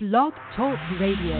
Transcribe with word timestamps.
Blog 0.00 0.32
Talk 0.54 0.78
Radio. 1.00 1.34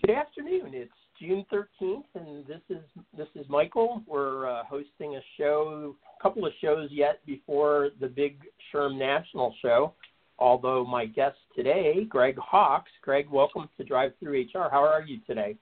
Good 0.00 0.14
afternoon. 0.14 0.70
It's 0.72 0.92
June 1.20 1.44
13th, 1.52 2.04
and 2.14 2.46
this 2.46 2.60
is 2.70 2.84
this 3.18 3.26
is 3.34 3.44
Michael. 3.48 4.00
We're 4.06 4.48
uh, 4.48 4.62
hosting 4.70 5.16
a 5.16 5.20
show, 5.36 5.96
a 6.16 6.22
couple 6.22 6.46
of 6.46 6.52
shows 6.60 6.90
yet 6.92 7.26
before 7.26 7.88
the 8.00 8.06
big 8.06 8.38
SHRM 8.72 8.96
National 8.96 9.52
show. 9.60 9.94
Although 10.38 10.84
my 10.84 11.06
guest 11.06 11.38
today, 11.56 12.04
Greg 12.08 12.38
Hawks. 12.38 12.92
Greg, 13.02 13.28
welcome 13.28 13.68
to 13.76 13.82
Drive 13.82 14.12
Through 14.20 14.42
HR. 14.42 14.68
How 14.70 14.84
are 14.84 15.02
you 15.02 15.18
today? 15.26 15.56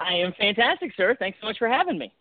I 0.00 0.14
am 0.14 0.32
fantastic, 0.36 0.90
sir. 0.96 1.14
Thanks 1.16 1.38
so 1.40 1.46
much 1.46 1.58
for 1.58 1.68
having 1.68 1.96
me. 1.96 2.12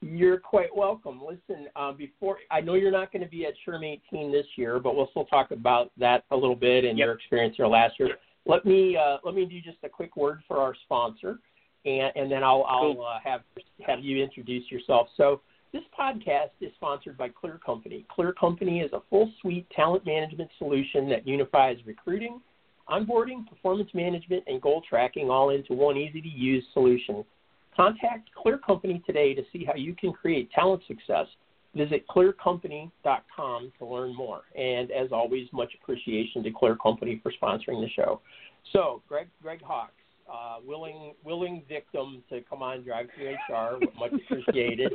You're 0.00 0.38
quite 0.38 0.74
welcome. 0.74 1.20
Listen, 1.20 1.66
uh, 1.74 1.92
before 1.92 2.38
I 2.50 2.60
know 2.60 2.74
you're 2.74 2.92
not 2.92 3.12
going 3.12 3.22
to 3.22 3.28
be 3.28 3.46
at 3.46 3.54
SHRM 3.66 3.98
18 4.12 4.30
this 4.30 4.46
year, 4.56 4.78
but 4.78 4.94
we'll 4.94 5.08
still 5.10 5.24
talk 5.24 5.50
about 5.50 5.90
that 5.98 6.24
a 6.30 6.36
little 6.36 6.54
bit 6.54 6.84
and 6.84 6.96
Yep. 6.96 7.04
your 7.04 7.14
experience 7.14 7.56
here 7.56 7.66
last 7.66 7.98
year. 7.98 8.10
Let 8.46 8.64
me 8.64 8.96
uh, 8.96 9.18
let 9.24 9.34
me 9.34 9.44
do 9.44 9.60
just 9.60 9.78
a 9.82 9.88
quick 9.88 10.16
word 10.16 10.40
for 10.46 10.58
our 10.58 10.74
sponsor, 10.84 11.38
and, 11.84 12.12
and 12.14 12.30
then 12.30 12.42
I'll, 12.44 12.64
I'll 12.66 13.02
uh, 13.02 13.18
have 13.22 13.42
have 13.86 14.00
you 14.00 14.22
introduce 14.22 14.70
yourself. 14.70 15.08
So 15.16 15.40
this 15.72 15.82
podcast 15.98 16.50
is 16.60 16.72
sponsored 16.76 17.18
by 17.18 17.28
Clear 17.28 17.58
Company. 17.64 18.06
Clear 18.08 18.32
Company 18.32 18.80
is 18.80 18.90
a 18.92 19.00
full 19.10 19.30
suite 19.42 19.68
talent 19.74 20.06
management 20.06 20.50
solution 20.58 21.08
that 21.10 21.26
unifies 21.26 21.76
recruiting, 21.84 22.40
onboarding, 22.88 23.46
performance 23.46 23.90
management, 23.92 24.44
and 24.46 24.62
goal 24.62 24.82
tracking 24.88 25.28
all 25.28 25.50
into 25.50 25.74
one 25.74 25.96
easy 25.98 26.22
to 26.22 26.28
use 26.28 26.64
solution. 26.72 27.24
Contact 27.78 28.28
Clear 28.34 28.58
Company 28.58 29.00
today 29.06 29.34
to 29.34 29.42
see 29.52 29.64
how 29.64 29.74
you 29.76 29.94
can 29.94 30.12
create 30.12 30.50
talent 30.50 30.82
success. 30.88 31.26
Visit 31.76 32.04
clearcompany.com 32.08 33.72
to 33.78 33.86
learn 33.86 34.16
more. 34.16 34.40
And 34.56 34.90
as 34.90 35.12
always, 35.12 35.46
much 35.52 35.70
appreciation 35.80 36.42
to 36.42 36.50
Clear 36.50 36.74
Company 36.74 37.20
for 37.22 37.32
sponsoring 37.40 37.80
the 37.80 37.88
show. 37.94 38.20
So, 38.72 39.00
Greg, 39.08 39.28
Greg 39.40 39.62
Hawks, 39.62 39.92
uh, 40.28 40.56
willing 40.66 41.14
willing 41.24 41.62
victim 41.68 42.22
to 42.30 42.40
come 42.50 42.62
on 42.62 42.82
Drive 42.82 43.06
Through 43.16 43.36
HR, 43.48 43.78
much 43.96 44.12
appreciated. 44.12 44.92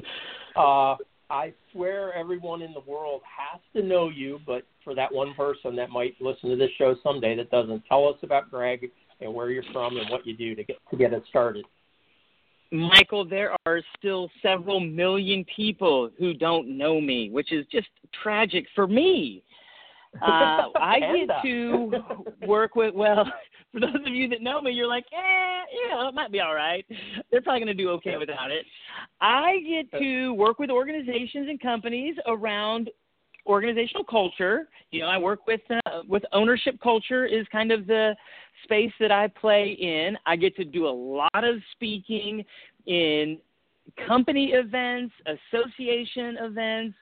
Uh, 0.57 0.95
I 1.29 1.53
swear 1.71 2.13
everyone 2.13 2.61
in 2.61 2.73
the 2.73 2.81
world 2.81 3.21
has 3.23 3.61
to 3.75 3.87
know 3.87 4.09
you, 4.09 4.39
but 4.45 4.63
for 4.83 4.93
that 4.93 5.11
one 5.11 5.33
person 5.35 5.75
that 5.77 5.89
might 5.89 6.15
listen 6.19 6.49
to 6.49 6.57
this 6.57 6.69
show 6.77 6.95
someday 7.01 7.35
that 7.37 7.49
doesn't, 7.49 7.85
tell 7.85 8.07
us 8.09 8.17
about 8.23 8.51
Greg 8.51 8.91
and 9.21 9.33
where 9.33 9.49
you're 9.51 9.63
from 9.71 9.95
and 9.97 10.09
what 10.09 10.27
you 10.27 10.35
do 10.35 10.53
to 10.53 10.63
get 10.65 10.77
to 10.91 10.97
get 10.97 11.13
it 11.13 11.23
started. 11.29 11.65
Michael, 12.71 13.25
there 13.25 13.55
are 13.65 13.81
still 13.97 14.29
several 14.41 14.79
million 14.79 15.45
people 15.55 16.09
who 16.17 16.33
don't 16.33 16.77
know 16.77 16.99
me, 16.99 17.29
which 17.29 17.51
is 17.51 17.65
just 17.71 17.87
tragic 18.21 18.65
for 18.75 18.87
me. 18.87 19.43
Uh, 20.21 20.69
I 20.75 20.99
get 20.99 21.41
to 21.43 21.91
work 22.47 22.75
with, 22.75 22.93
well, 22.93 23.25
for 23.71 23.79
those 23.79 23.95
of 23.95 24.13
you 24.13 24.27
that 24.29 24.43
know 24.43 24.61
me, 24.61 24.69
you're 24.69 24.87
like, 24.87 25.05
eh, 25.11 25.61
you 25.73 25.89
know, 25.89 26.07
it 26.07 26.13
might 26.13 26.31
be 26.31 26.39
all 26.39 26.53
right. 26.53 26.85
They're 27.31 27.41
probably 27.41 27.61
going 27.61 27.75
to 27.75 27.83
do 27.83 27.89
okay 27.93 28.17
without 28.17 28.51
it. 28.51 28.63
I 29.21 29.57
get 29.67 29.99
to 29.99 30.33
work 30.33 30.59
with 30.59 30.69
organizations 30.69 31.49
and 31.49 31.59
companies 31.59 32.15
around 32.27 32.91
organizational 33.45 34.03
culture. 34.03 34.67
You 34.91 35.01
know, 35.01 35.07
I 35.07 35.17
work 35.17 35.47
with 35.47 35.61
uh, 35.69 36.01
with 36.07 36.23
ownership 36.31 36.79
culture 36.81 37.25
is 37.25 37.45
kind 37.51 37.71
of 37.71 37.87
the 37.87 38.15
space 38.63 38.91
that 38.99 39.11
I 39.11 39.27
play 39.27 39.77
in. 39.79 40.17
I 40.25 40.35
get 40.35 40.55
to 40.57 40.65
do 40.65 40.87
a 40.87 40.89
lot 40.89 41.43
of 41.43 41.55
speaking 41.73 42.45
in 42.85 43.37
company 44.07 44.51
events, 44.53 45.13
association 45.25 46.37
events, 46.39 46.95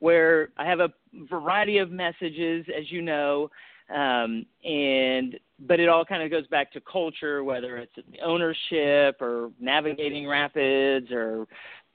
where 0.00 0.50
I 0.58 0.66
have 0.66 0.80
a 0.80 0.90
variety 1.30 1.78
of 1.78 1.90
messages, 1.90 2.66
as 2.76 2.90
you 2.90 3.02
know, 3.02 3.50
um, 3.94 4.44
and 4.64 5.38
but 5.60 5.80
it 5.80 5.88
all 5.88 6.04
kind 6.04 6.22
of 6.22 6.30
goes 6.30 6.46
back 6.48 6.72
to 6.72 6.80
culture, 6.80 7.42
whether 7.42 7.78
it's 7.78 7.92
ownership 8.22 9.20
or 9.22 9.50
navigating 9.58 10.26
rapids 10.26 11.10
or 11.10 11.46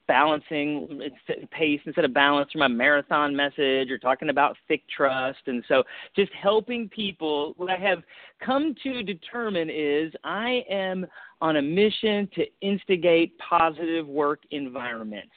balancing 0.06 1.10
pace 1.50 1.80
instead 1.86 2.04
of 2.04 2.12
balance 2.12 2.50
through 2.50 2.60
my 2.60 2.68
marathon 2.68 3.34
message 3.34 3.90
or 3.90 3.98
talking 3.98 4.30
about 4.30 4.56
thick 4.68 4.82
trust. 4.94 5.38
And 5.46 5.64
so 5.68 5.82
just 6.16 6.32
helping 6.32 6.88
people 6.88 7.54
what 7.56 7.70
i 7.70 7.76
have 7.76 8.02
come 8.44 8.74
to 8.82 9.02
determine 9.02 9.70
is 9.70 10.12
i 10.24 10.64
am 10.68 11.06
on 11.40 11.56
a 11.56 11.62
mission 11.62 12.28
to 12.34 12.44
instigate 12.60 13.36
positive 13.38 14.06
work 14.06 14.40
environments 14.50 15.32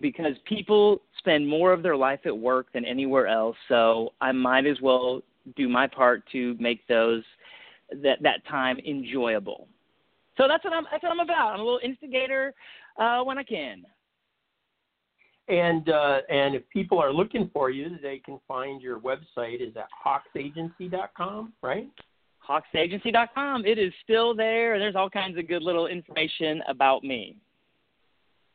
because 0.00 0.32
people 0.44 1.02
spend 1.18 1.46
more 1.46 1.72
of 1.72 1.82
their 1.82 1.96
life 1.96 2.20
at 2.24 2.36
work 2.36 2.72
than 2.72 2.84
anywhere 2.84 3.26
else. 3.26 3.56
So 3.68 4.12
i 4.20 4.32
might 4.32 4.66
as 4.66 4.80
well 4.80 5.22
do 5.56 5.68
my 5.68 5.86
part 5.86 6.22
to 6.32 6.56
make 6.58 6.86
those 6.86 7.22
that 8.02 8.22
that 8.22 8.46
time 8.48 8.78
enjoyable. 8.86 9.68
So 10.36 10.46
that's 10.48 10.64
what 10.64 10.72
i'm 10.72 10.84
that's 10.90 11.02
what 11.02 11.12
i'm 11.12 11.20
about. 11.20 11.54
I'm 11.54 11.60
a 11.60 11.64
little 11.64 11.80
instigator 11.82 12.54
uh, 12.98 13.22
when 13.22 13.38
i 13.38 13.42
can 13.42 13.84
And 15.48 15.88
uh, 15.88 16.18
and 16.28 16.54
if 16.54 16.62
people 16.70 16.98
are 16.98 17.12
looking 17.12 17.50
for 17.54 17.70
you, 17.70 17.96
they 18.02 18.18
can 18.18 18.38
find 18.46 18.82
your 18.82 19.00
website 19.00 19.66
is 19.66 19.74
at 19.76 19.88
hawksagency.com, 20.04 21.54
right? 21.62 21.88
hawksagency.com. 22.48 23.66
It 23.66 23.78
is 23.78 23.92
still 24.04 24.34
there, 24.34 24.74
and 24.74 24.82
there's 24.82 24.96
all 24.96 25.10
kinds 25.10 25.38
of 25.38 25.46
good 25.46 25.62
little 25.62 25.86
information 25.86 26.62
about 26.68 27.04
me. 27.04 27.36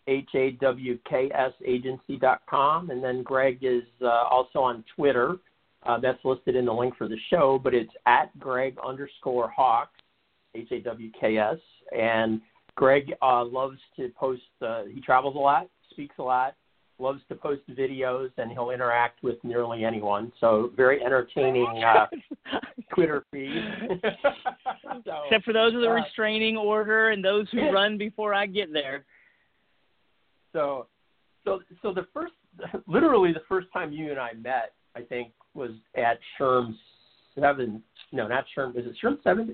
H 0.07 0.29
A 0.35 0.51
W 0.51 0.97
K 1.09 1.29
S 1.33 1.53
agency.com. 1.65 2.89
And 2.89 3.03
then 3.03 3.23
Greg 3.23 3.59
is 3.61 3.83
uh, 4.01 4.07
also 4.29 4.59
on 4.59 4.83
Twitter. 4.95 5.37
Uh, 5.85 5.99
that's 5.99 6.19
listed 6.23 6.55
in 6.55 6.65
the 6.65 6.73
link 6.73 6.95
for 6.97 7.07
the 7.07 7.17
show, 7.29 7.59
but 7.61 7.73
it's 7.73 7.91
at 8.05 8.37
Greg 8.39 8.77
underscore 8.85 9.49
Hawks, 9.49 9.99
H 10.55 10.69
A 10.71 10.79
W 10.79 11.09
K 11.19 11.37
S. 11.37 11.57
And 11.95 12.41
Greg 12.75 13.13
uh, 13.21 13.45
loves 13.45 13.77
to 13.97 14.09
post, 14.17 14.41
uh, 14.61 14.83
he 14.85 14.99
travels 15.01 15.35
a 15.35 15.39
lot, 15.39 15.69
speaks 15.91 16.15
a 16.19 16.23
lot, 16.23 16.55
loves 16.99 17.21
to 17.29 17.35
post 17.35 17.61
videos, 17.69 18.29
and 18.37 18.51
he'll 18.51 18.69
interact 18.69 19.23
with 19.23 19.43
nearly 19.43 19.83
anyone. 19.83 20.31
So 20.39 20.71
very 20.75 21.03
entertaining 21.03 21.83
uh, 21.83 22.07
Twitter 22.93 23.25
feed. 23.31 23.63
so, 25.05 25.23
Except 25.25 25.43
for 25.43 25.53
those 25.53 25.73
with 25.73 25.83
a 25.83 25.89
uh, 25.89 25.93
restraining 25.93 26.57
order 26.57 27.09
and 27.09 27.23
those 27.23 27.47
who 27.51 27.71
run 27.71 27.97
before 27.97 28.33
I 28.33 28.45
get 28.45 28.71
there. 28.71 29.05
So, 30.53 30.87
so, 31.43 31.61
so 31.81 31.93
the 31.93 32.05
first, 32.13 32.33
literally 32.87 33.33
the 33.33 33.41
first 33.49 33.67
time 33.73 33.91
you 33.91 34.11
and 34.11 34.19
I 34.19 34.33
met, 34.33 34.73
I 34.95 35.01
think, 35.01 35.31
was 35.55 35.71
at 35.95 36.19
SHRM 36.39 36.75
seven. 37.39 37.81
No, 38.11 38.27
not 38.27 38.45
SHRM. 38.55 38.75
Was 38.75 38.85
it 38.85 38.95
SHRM 39.03 39.23
seven? 39.23 39.53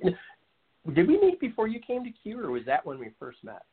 Did 0.94 1.08
we 1.08 1.20
meet 1.20 1.40
before 1.40 1.68
you 1.68 1.80
came 1.80 2.04
to 2.04 2.12
Q, 2.12 2.44
or 2.44 2.52
was 2.52 2.64
that 2.66 2.86
when 2.86 3.00
we 3.00 3.12
first 3.20 3.44
met? 3.44 3.64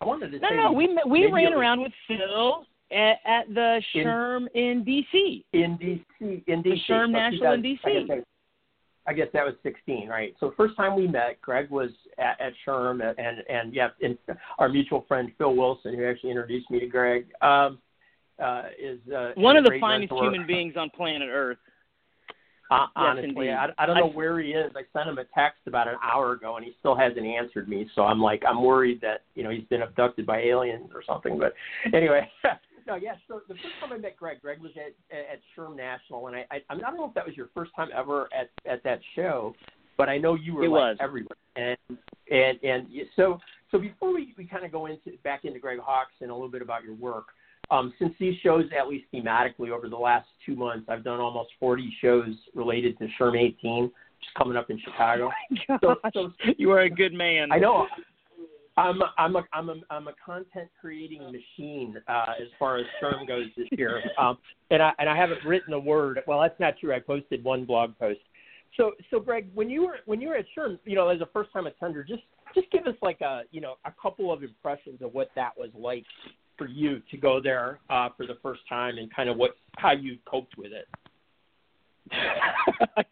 I 0.00 0.04
wanted 0.06 0.32
to 0.32 0.38
No, 0.38 0.48
say 0.48 0.56
no, 0.56 0.72
we 0.72 0.98
we 1.06 1.30
ran 1.32 1.52
around 1.52 1.80
with 1.80 1.92
Phil 2.08 2.66
at, 2.90 3.18
at 3.24 3.48
the 3.54 3.80
In- 3.94 4.48
in 4.54 4.84
DC. 4.84 5.44
in 5.52 5.78
DC. 5.78 6.42
In 6.46 6.62
The 6.62 6.70
DC. 6.70 6.86
SHRM 6.88 7.06
So 7.06 7.12
National 7.12 7.52
in 7.54 7.62
DC. 7.62 7.78
I 7.84 7.92
guess, 7.92 8.06
that, 8.08 8.24
I 9.06 9.12
guess 9.12 9.28
that 9.32 9.44
was 9.44 9.54
16, 9.62 10.08
right? 10.08 10.34
So 10.40 10.52
first 10.56 10.76
time 10.76 10.96
we 10.96 11.06
met, 11.06 11.40
Greg 11.40 11.70
was 11.70 11.90
at, 12.18 12.40
at 12.40 12.52
SHRM, 12.66 13.00
and 13.18 13.42
and 13.48 13.74
yeah, 13.74 13.88
and 14.02 14.18
our 14.58 14.68
mutual 14.68 15.04
friend 15.08 15.30
Phil 15.38 15.54
Wilson, 15.54 15.94
who 15.94 16.04
actually 16.06 16.30
introduced 16.30 16.70
me 16.70 16.80
to 16.80 16.86
Greg, 16.86 17.26
um, 17.40 17.78
uh, 18.42 18.64
is 18.78 18.98
uh, 19.12 19.32
One 19.36 19.56
is 19.56 19.60
of 19.64 19.72
the 19.72 19.78
finest 19.80 20.10
mentor. 20.12 20.24
human 20.24 20.46
beings 20.46 20.74
on 20.76 20.90
planet 20.90 21.28
Earth. 21.30 21.58
Uh, 22.70 22.86
honestly. 22.96 23.50
I, 23.50 23.68
I 23.78 23.86
don't 23.86 23.96
know 23.96 24.08
where 24.08 24.40
he 24.40 24.50
is. 24.50 24.72
I 24.74 24.82
sent 24.96 25.08
him 25.08 25.18
a 25.18 25.24
text 25.38 25.60
about 25.66 25.86
an 25.86 25.96
hour 26.02 26.32
ago, 26.32 26.56
and 26.56 26.64
he 26.64 26.72
still 26.80 26.96
hasn't 26.96 27.24
answered 27.26 27.68
me. 27.68 27.88
So 27.94 28.02
I'm 28.02 28.20
like, 28.20 28.42
I'm 28.48 28.62
worried 28.62 29.00
that 29.02 29.22
you 29.34 29.44
know 29.44 29.50
he's 29.50 29.64
been 29.64 29.82
abducted 29.82 30.24
by 30.26 30.40
aliens 30.40 30.90
or 30.94 31.02
something. 31.06 31.38
But 31.38 31.52
anyway, 31.94 32.28
no, 32.86 32.94
yeah. 32.96 33.14
So 33.28 33.42
the 33.48 33.54
first 33.54 33.74
time 33.80 33.92
I 33.92 33.98
met 33.98 34.16
Greg, 34.16 34.40
Greg 34.40 34.60
was 34.60 34.72
at 34.76 34.94
at 35.16 35.40
SHRM 35.56 35.76
National, 35.76 36.26
and 36.28 36.36
I 36.36 36.46
I, 36.50 36.60
I 36.70 36.74
don't 36.76 36.96
know 36.96 37.04
if 37.06 37.14
that 37.14 37.26
was 37.26 37.36
your 37.36 37.50
first 37.54 37.70
time 37.76 37.88
ever 37.94 38.28
at 38.38 38.50
at 38.70 38.82
that 38.84 39.00
show, 39.14 39.54
but 39.98 40.08
I 40.08 40.16
know 40.16 40.34
you 40.34 40.54
were 40.54 40.64
It 40.64 40.70
like 40.70 40.80
was. 40.80 40.96
everywhere. 41.00 41.36
And 41.56 41.76
and 42.30 42.58
and 42.64 42.86
so 43.14 43.38
so 43.70 43.78
before 43.78 44.12
we 44.14 44.34
we 44.38 44.46
kind 44.46 44.64
of 44.64 44.72
go 44.72 44.86
into 44.86 45.12
back 45.22 45.44
into 45.44 45.58
Greg 45.58 45.78
Hawks 45.80 46.14
and 46.22 46.30
a 46.30 46.34
little 46.34 46.48
bit 46.50 46.62
about 46.62 46.82
your 46.82 46.94
work. 46.94 47.26
Um, 47.70 47.92
since 47.98 48.14
these 48.18 48.34
shows, 48.42 48.64
at 48.78 48.88
least 48.88 49.06
thematically, 49.12 49.70
over 49.70 49.88
the 49.88 49.96
last 49.96 50.28
two 50.44 50.54
months, 50.54 50.86
I've 50.88 51.04
done 51.04 51.20
almost 51.20 51.50
40 51.60 51.92
shows 52.00 52.34
related 52.54 52.98
to 52.98 53.08
SHRM 53.20 53.38
18, 53.38 53.90
just 54.22 54.34
coming 54.36 54.56
up 54.56 54.70
in 54.70 54.78
Chicago. 54.80 55.30
So- 55.66 55.96
Gosh, 56.02 56.12
so- 56.14 56.32
you 56.58 56.70
are 56.70 56.80
a 56.80 56.90
good 56.90 57.12
man. 57.12 57.50
I 57.52 57.58
know 57.58 57.86
I'm 58.76 59.00
a, 59.00 59.12
I'm 59.18 59.36
a 59.36 59.42
I'm 59.52 59.68
a 59.68 59.74
I'm 59.90 60.08
a 60.08 60.14
content 60.24 60.68
creating 60.80 61.22
machine 61.26 61.96
uh, 62.08 62.34
as 62.40 62.48
far 62.58 62.78
as 62.78 62.86
SHRM 63.00 63.26
goes 63.28 63.46
this 63.56 63.68
year, 63.72 64.02
um, 64.18 64.36
and 64.70 64.82
I 64.82 64.92
and 64.98 65.08
I 65.08 65.16
haven't 65.16 65.44
written 65.46 65.74
a 65.74 65.78
word. 65.78 66.20
Well, 66.26 66.40
that's 66.40 66.58
not 66.58 66.74
true. 66.78 66.92
I 66.92 66.98
posted 66.98 67.44
one 67.44 67.64
blog 67.64 67.96
post. 67.98 68.20
So 68.76 68.92
so 69.10 69.20
Greg, 69.20 69.48
when 69.54 69.70
you 69.70 69.82
were 69.86 69.98
when 70.06 70.20
you 70.20 70.28
were 70.28 70.36
at 70.36 70.46
SHRM, 70.56 70.78
you 70.84 70.96
know, 70.96 71.08
as 71.08 71.20
a 71.20 71.28
first 71.32 71.52
time 71.52 71.66
attender, 71.66 72.02
just 72.02 72.22
just 72.54 72.70
give 72.72 72.86
us 72.86 72.96
like 73.00 73.20
a 73.20 73.42
you 73.52 73.60
know 73.60 73.74
a 73.84 73.92
couple 74.00 74.32
of 74.32 74.42
impressions 74.42 75.00
of 75.02 75.14
what 75.14 75.30
that 75.36 75.56
was 75.56 75.70
like 75.74 76.04
for 76.56 76.68
you 76.68 77.02
to 77.10 77.16
go 77.16 77.40
there 77.40 77.80
uh, 77.90 78.08
for 78.16 78.26
the 78.26 78.38
first 78.42 78.60
time 78.68 78.98
and 78.98 79.14
kind 79.14 79.28
of 79.28 79.36
what 79.36 79.56
how 79.76 79.92
you 79.92 80.18
coped 80.26 80.56
with 80.56 80.72
it. 80.72 80.86
I, 82.96 83.04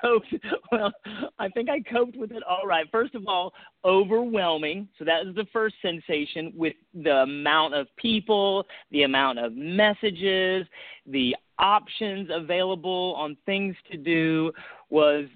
coped. 0.00 0.34
Well, 0.70 0.92
I 1.38 1.48
think 1.48 1.68
I 1.68 1.80
coped 1.80 2.16
with 2.16 2.30
it 2.30 2.42
all 2.48 2.66
right. 2.66 2.86
First 2.90 3.14
of 3.14 3.24
all, 3.26 3.52
overwhelming. 3.84 4.88
So 4.98 5.04
that 5.04 5.26
was 5.26 5.34
the 5.34 5.46
first 5.52 5.74
sensation 5.82 6.52
with 6.54 6.74
the 6.94 7.22
amount 7.22 7.74
of 7.74 7.88
people, 7.96 8.66
the 8.92 9.02
amount 9.02 9.40
of 9.40 9.54
messages, 9.54 10.66
the 11.06 11.34
options 11.58 12.28
available 12.32 13.14
on 13.18 13.36
things 13.46 13.74
to 13.90 13.98
do 13.98 14.52
was 14.90 15.26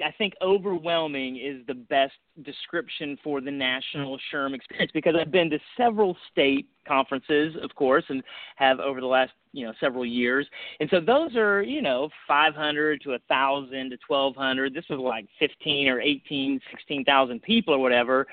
I 0.00 0.12
think 0.18 0.34
overwhelming 0.40 1.36
is 1.36 1.66
the 1.66 1.74
best 1.74 2.14
description 2.44 3.18
for 3.24 3.40
the 3.40 3.50
national 3.50 4.18
SHRM 4.32 4.54
experience 4.54 4.92
because 4.94 5.14
I've 5.18 5.32
been 5.32 5.50
to 5.50 5.58
several 5.76 6.16
state 6.30 6.68
conferences, 6.86 7.56
of 7.60 7.74
course, 7.74 8.04
and 8.08 8.22
have 8.54 8.78
over 8.78 9.00
the 9.00 9.06
last 9.06 9.32
you 9.52 9.66
know 9.66 9.72
several 9.80 10.06
years, 10.06 10.46
and 10.78 10.88
so 10.90 11.00
those 11.00 11.34
are 11.36 11.62
you 11.62 11.82
know 11.82 12.08
500 12.28 13.00
to 13.02 13.10
1,000 13.10 13.90
to 13.90 13.98
1,200. 14.06 14.74
This 14.74 14.84
was 14.88 15.00
like 15.00 15.26
15 15.40 15.88
or 15.88 16.00
18, 16.00 16.60
16,000 16.70 17.42
people 17.42 17.74
or 17.74 17.78
whatever. 17.78 18.26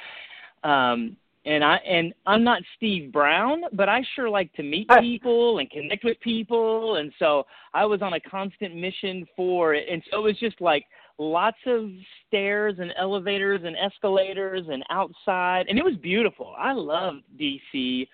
Um, 0.64 1.18
and 1.46 1.64
I 1.64 1.78
and 1.78 2.14
I'm 2.26 2.44
not 2.44 2.62
Steve 2.78 3.12
Browne, 3.12 3.62
but 3.74 3.90
I 3.90 4.02
sure 4.16 4.30
like 4.30 4.54
to 4.54 4.64
meet 4.64 4.88
people 5.00 5.60
and 5.60 5.70
connect 5.70 6.04
with 6.04 6.20
people, 6.20 6.98
and 6.98 7.12
so 7.18 7.46
I 7.74 7.86
was 7.86 8.02
on 8.02 8.14
a 8.14 8.20
constant 8.20 8.76
mission 8.76 9.26
for 9.36 9.74
it, 9.74 9.88
and 9.92 10.04
so 10.12 10.20
it 10.20 10.24
was 10.24 10.40
just 10.40 10.62
like 10.62 10.86
lots 11.18 11.58
of 11.66 11.90
stairs 12.28 12.76
and 12.80 12.94
elevators 12.98 13.62
and 13.64 13.76
escalators 13.76 14.68
and 14.72 14.84
outside, 14.90 15.66
and 15.68 15.78
it 15.78 15.86
was 15.86 15.96
beautiful. 15.96 16.54
I 16.58 16.74
loved 16.74 17.24
DC. 17.40 18.08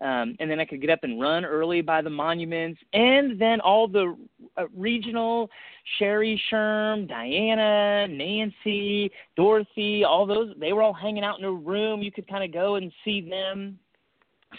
Um, 0.00 0.36
and 0.38 0.48
then 0.48 0.60
I 0.60 0.64
could 0.64 0.80
get 0.80 0.90
up 0.90 1.00
and 1.02 1.20
run 1.20 1.44
early 1.44 1.80
by 1.80 2.02
the 2.02 2.10
monuments, 2.10 2.80
and 2.92 3.40
then 3.40 3.60
all 3.60 3.88
the 3.88 4.16
uh, 4.56 4.64
regional 4.76 5.50
Sherry 5.98 6.40
SHRM, 6.52 7.08
Diana, 7.08 8.06
Nancy, 8.06 9.10
Dorothy, 9.36 10.04
all 10.04 10.24
those 10.24 10.54
they 10.60 10.72
were 10.72 10.82
all 10.82 10.92
hanging 10.92 11.24
out 11.24 11.40
in 11.40 11.44
a 11.44 11.50
room. 11.50 12.00
You 12.00 12.12
could 12.12 12.28
kind 12.28 12.44
of 12.44 12.52
go 12.52 12.76
and 12.76 12.92
see 13.04 13.28
them. 13.28 13.76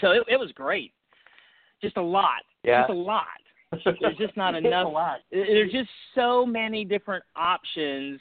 So 0.02 0.12
it, 0.12 0.24
it 0.28 0.38
was 0.38 0.52
great. 0.52 0.92
Just 1.82 1.96
a 1.96 2.02
lot. 2.02 2.44
Yeah. 2.64 2.82
Just 2.82 2.92
a 2.92 2.94
lot. 2.94 3.26
There's 3.72 4.18
just 4.18 4.36
not 4.36 4.56
enough. 4.56 4.92
There's 5.32 5.72
just 5.72 5.90
so 6.16 6.46
many 6.46 6.84
different 6.84 7.24
options. 7.38 8.20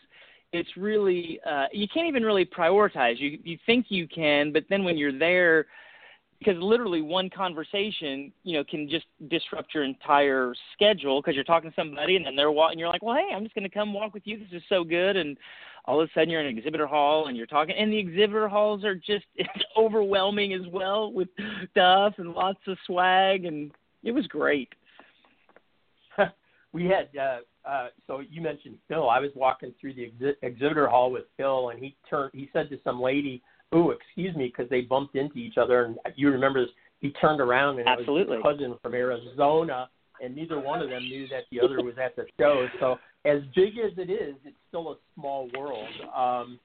It's 0.52 0.68
really 0.76 1.40
uh, 1.44 1.66
you 1.72 1.88
can't 1.92 2.06
even 2.06 2.22
really 2.22 2.44
prioritize. 2.44 3.18
You 3.18 3.38
you 3.42 3.58
think 3.66 3.86
you 3.88 4.06
can, 4.06 4.52
but 4.52 4.64
then 4.70 4.84
when 4.84 4.96
you're 4.96 5.18
there, 5.18 5.66
because 6.38 6.54
literally 6.60 7.02
one 7.02 7.28
conversation, 7.30 8.32
you 8.44 8.56
know, 8.56 8.64
can 8.64 8.88
just 8.88 9.06
disrupt 9.28 9.74
your 9.74 9.84
entire 9.84 10.54
schedule 10.72 11.20
because 11.20 11.34
you're 11.34 11.44
talking 11.44 11.70
to 11.70 11.74
somebody 11.74 12.16
and 12.16 12.24
then 12.24 12.36
they're 12.36 12.52
walking. 12.52 12.78
You're 12.78 12.88
like, 12.88 13.02
well, 13.02 13.16
hey, 13.16 13.34
I'm 13.34 13.42
just 13.42 13.54
going 13.54 13.68
to 13.68 13.74
come 13.74 13.92
walk 13.92 14.14
with 14.14 14.22
you. 14.24 14.38
This 14.38 14.48
is 14.52 14.62
so 14.68 14.84
good, 14.84 15.16
and 15.16 15.36
all 15.84 16.00
of 16.00 16.08
a 16.08 16.12
sudden 16.12 16.30
you're 16.30 16.40
in 16.40 16.46
an 16.46 16.56
exhibitor 16.56 16.86
hall 16.86 17.26
and 17.26 17.36
you're 17.36 17.46
talking, 17.46 17.74
and 17.76 17.92
the 17.92 17.98
exhibitor 17.98 18.48
halls 18.48 18.84
are 18.84 18.94
just 18.94 19.24
it's 19.36 19.64
overwhelming 19.76 20.52
as 20.52 20.66
well 20.72 21.12
with 21.12 21.28
stuff 21.70 22.14
and 22.18 22.32
lots 22.32 22.60
of 22.66 22.76
swag, 22.86 23.44
and 23.44 23.72
it 24.04 24.12
was 24.12 24.26
great 24.26 24.68
we 26.72 26.84
had 26.84 27.08
uh, 27.18 27.38
uh, 27.68 27.88
so 28.06 28.20
you 28.20 28.40
mentioned 28.40 28.76
Phil. 28.88 29.08
I 29.08 29.18
was 29.18 29.30
walking 29.34 29.74
through 29.80 29.94
the 29.94 30.10
exhi- 30.10 30.36
exhibitor 30.42 30.88
hall 30.88 31.10
with 31.10 31.24
Phil, 31.36 31.70
and 31.70 31.78
he 31.78 31.96
turned. 32.08 32.30
He 32.34 32.48
said 32.52 32.70
to 32.70 32.78
some 32.84 33.00
lady, 33.00 33.42
"Oh, 33.72 33.90
excuse 33.90 34.34
me," 34.36 34.46
because 34.46 34.68
they 34.70 34.82
bumped 34.82 35.16
into 35.16 35.38
each 35.38 35.58
other. 35.58 35.84
And 35.84 35.96
you 36.16 36.30
remember 36.30 36.64
this? 36.64 36.74
He 37.00 37.10
turned 37.12 37.40
around 37.40 37.78
and 37.78 37.88
Absolutely. 37.88 38.36
it 38.36 38.42
was 38.42 38.54
his 38.54 38.58
cousin 38.58 38.78
from 38.82 38.94
Arizona, 38.94 39.88
and 40.20 40.34
neither 40.34 40.58
one 40.58 40.82
of 40.82 40.90
them 40.90 41.02
knew 41.02 41.28
that 41.28 41.44
the 41.52 41.60
other 41.60 41.82
was 41.82 41.94
at 42.02 42.16
the 42.16 42.26
show. 42.38 42.66
So 42.80 42.98
as 43.24 43.40
big 43.54 43.78
as 43.78 43.92
it 43.96 44.10
is, 44.10 44.34
it's 44.44 44.56
still 44.68 44.92
a 44.92 44.96
small 45.14 45.48
world. 45.56 45.88
Um, 46.16 46.58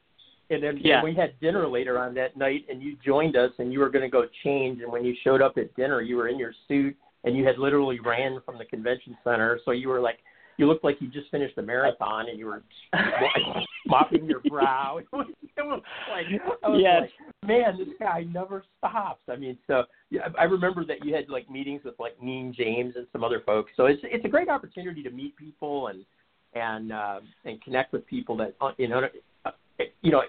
and 0.49 0.61
then 0.61 0.77
yeah. 0.83 1.03
we 1.03 1.13
had 1.13 1.39
dinner 1.39 1.67
later 1.67 1.99
on 1.99 2.13
that 2.15 2.35
night, 2.35 2.65
and 2.69 2.81
you 2.81 2.97
joined 3.05 3.35
us, 3.35 3.51
and 3.59 3.71
you 3.71 3.79
were 3.79 3.89
going 3.89 4.03
to 4.03 4.09
go 4.09 4.25
change. 4.43 4.81
And 4.81 4.91
when 4.91 5.05
you 5.05 5.15
showed 5.23 5.41
up 5.41 5.57
at 5.57 5.73
dinner, 5.75 6.01
you 6.01 6.15
were 6.17 6.27
in 6.27 6.39
your 6.39 6.53
suit 6.67 6.95
and 7.23 7.35
you 7.35 7.45
had 7.45 7.57
literally 7.57 7.99
ran 7.99 8.41
from 8.45 8.57
the 8.57 8.65
convention 8.65 9.17
center, 9.23 9.59
so 9.63 9.71
you 9.71 9.89
were 9.89 10.01
like 10.01 10.19
you 10.57 10.67
looked 10.67 10.83
like 10.83 10.97
you 10.99 11.07
just 11.09 11.29
finished 11.31 11.55
the 11.55 11.61
marathon 11.61 12.29
and 12.29 12.37
you 12.37 12.45
were 12.45 12.63
mopping 13.87 14.25
your 14.25 14.41
brow. 14.49 14.99
It 15.13 15.15
was, 15.15 15.27
it 15.55 15.61
was 15.61 15.81
like, 16.09 16.25
I 16.63 16.69
was 16.69 16.81
yes. 16.81 17.01
like, 17.01 17.47
man, 17.47 17.77
this 17.77 17.89
guy 17.99 18.23
never 18.23 18.63
stops. 18.77 19.21
I 19.29 19.35
mean, 19.35 19.57
so 19.67 19.83
yeah, 20.09 20.29
I 20.39 20.45
remember 20.45 20.83
that 20.85 21.05
you 21.05 21.13
had 21.13 21.29
like 21.29 21.49
meetings 21.49 21.81
with 21.83 21.95
like 21.99 22.21
Mean 22.21 22.53
James 22.57 22.95
and 22.95 23.05
some 23.11 23.23
other 23.23 23.41
folks. 23.45 23.71
So 23.77 23.85
it's 23.85 24.01
it's 24.03 24.25
a 24.25 24.29
great 24.29 24.49
opportunity 24.49 25.03
to 25.03 25.11
meet 25.11 25.35
people 25.35 25.87
and 25.87 26.05
and 26.55 26.91
uh, 26.91 27.19
and 27.45 27.61
connect 27.61 27.93
with 27.93 28.05
people 28.07 28.35
that 28.37 28.55
uh, 28.61 28.71
you 28.77 28.87
know 28.87 29.07
uh, 29.45 29.51
you 30.01 30.11
know 30.11 30.23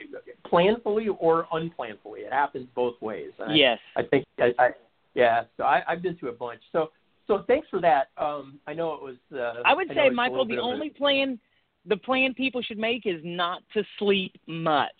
planfully 0.52 1.06
or 1.18 1.46
unplanfully. 1.52 2.20
It 2.20 2.32
happens 2.32 2.68
both 2.74 3.00
ways. 3.00 3.30
And 3.38 3.56
yes. 3.56 3.78
I, 3.96 4.00
I 4.00 4.06
think 4.06 4.26
I, 4.38 4.52
I 4.58 4.68
yeah, 5.14 5.44
so 5.56 5.64
I, 5.64 5.82
I've 5.88 6.02
been 6.02 6.16
to 6.18 6.28
a 6.28 6.32
bunch. 6.32 6.60
So 6.72 6.90
so 7.26 7.44
thanks 7.46 7.66
for 7.70 7.80
that. 7.80 8.08
Um, 8.18 8.58
I 8.66 8.74
know 8.74 8.94
it 8.94 9.02
was. 9.02 9.16
Uh, 9.32 9.62
I 9.64 9.74
would 9.74 9.90
I 9.90 9.94
say, 9.94 10.10
Michael, 10.10 10.46
the 10.46 10.58
only 10.58 10.88
a... 10.88 10.98
plan 10.98 11.38
the 11.86 11.96
plan 11.96 12.34
people 12.34 12.62
should 12.62 12.78
make 12.78 13.06
is 13.06 13.20
not 13.24 13.62
to 13.74 13.82
sleep 13.98 14.34
much, 14.46 14.90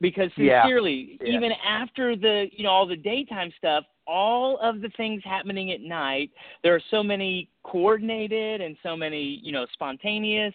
because 0.00 0.30
sincerely, 0.36 1.18
yeah. 1.20 1.28
Yeah. 1.28 1.36
even 1.36 1.52
after 1.66 2.16
the 2.16 2.46
you 2.52 2.64
know 2.64 2.70
all 2.70 2.86
the 2.86 2.96
daytime 2.96 3.52
stuff, 3.58 3.84
all 4.06 4.58
of 4.62 4.80
the 4.80 4.90
things 4.96 5.22
happening 5.24 5.72
at 5.72 5.80
night, 5.80 6.30
there 6.62 6.74
are 6.74 6.82
so 6.90 7.02
many 7.02 7.48
coordinated 7.64 8.60
and 8.60 8.76
so 8.82 8.96
many 8.96 9.40
you 9.42 9.52
know 9.52 9.66
spontaneous. 9.72 10.54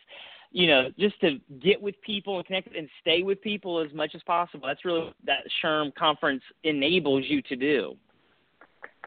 You 0.50 0.68
know, 0.68 0.90
just 0.98 1.20
to 1.22 1.40
get 1.62 1.80
with 1.80 1.96
people 2.02 2.38
and 2.38 2.46
connect 2.46 2.74
and 2.74 2.88
stay 3.02 3.22
with 3.22 3.42
people 3.42 3.80
as 3.80 3.94
much 3.94 4.12
as 4.16 4.22
possible. 4.24 4.66
That's 4.66 4.86
really 4.86 5.02
what 5.02 5.14
that 5.26 5.40
SHRM 5.62 5.94
conference 5.96 6.42
enables 6.64 7.26
you 7.28 7.42
to 7.44 7.56
do. 7.58 7.98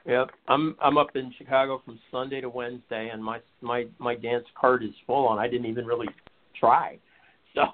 Yep, 0.07 0.31
I'm 0.49 0.77
I'm 0.81 0.97
up 0.97 1.15
in 1.15 1.33
Chicago 1.37 1.83
from 1.85 1.99
Sunday 2.11 2.41
to 2.41 2.49
Wednesday, 2.49 3.11
and 3.13 3.23
my 3.23 3.41
my 3.61 3.87
my 3.99 4.15
dance 4.15 4.47
card 4.59 4.83
is 4.83 4.91
full, 5.07 5.31
and 5.31 5.41
I 5.41 5.49
didn't 5.49 5.67
even 5.67 5.87
really 5.87 6.09
try. 6.59 6.99
So, 7.57 7.65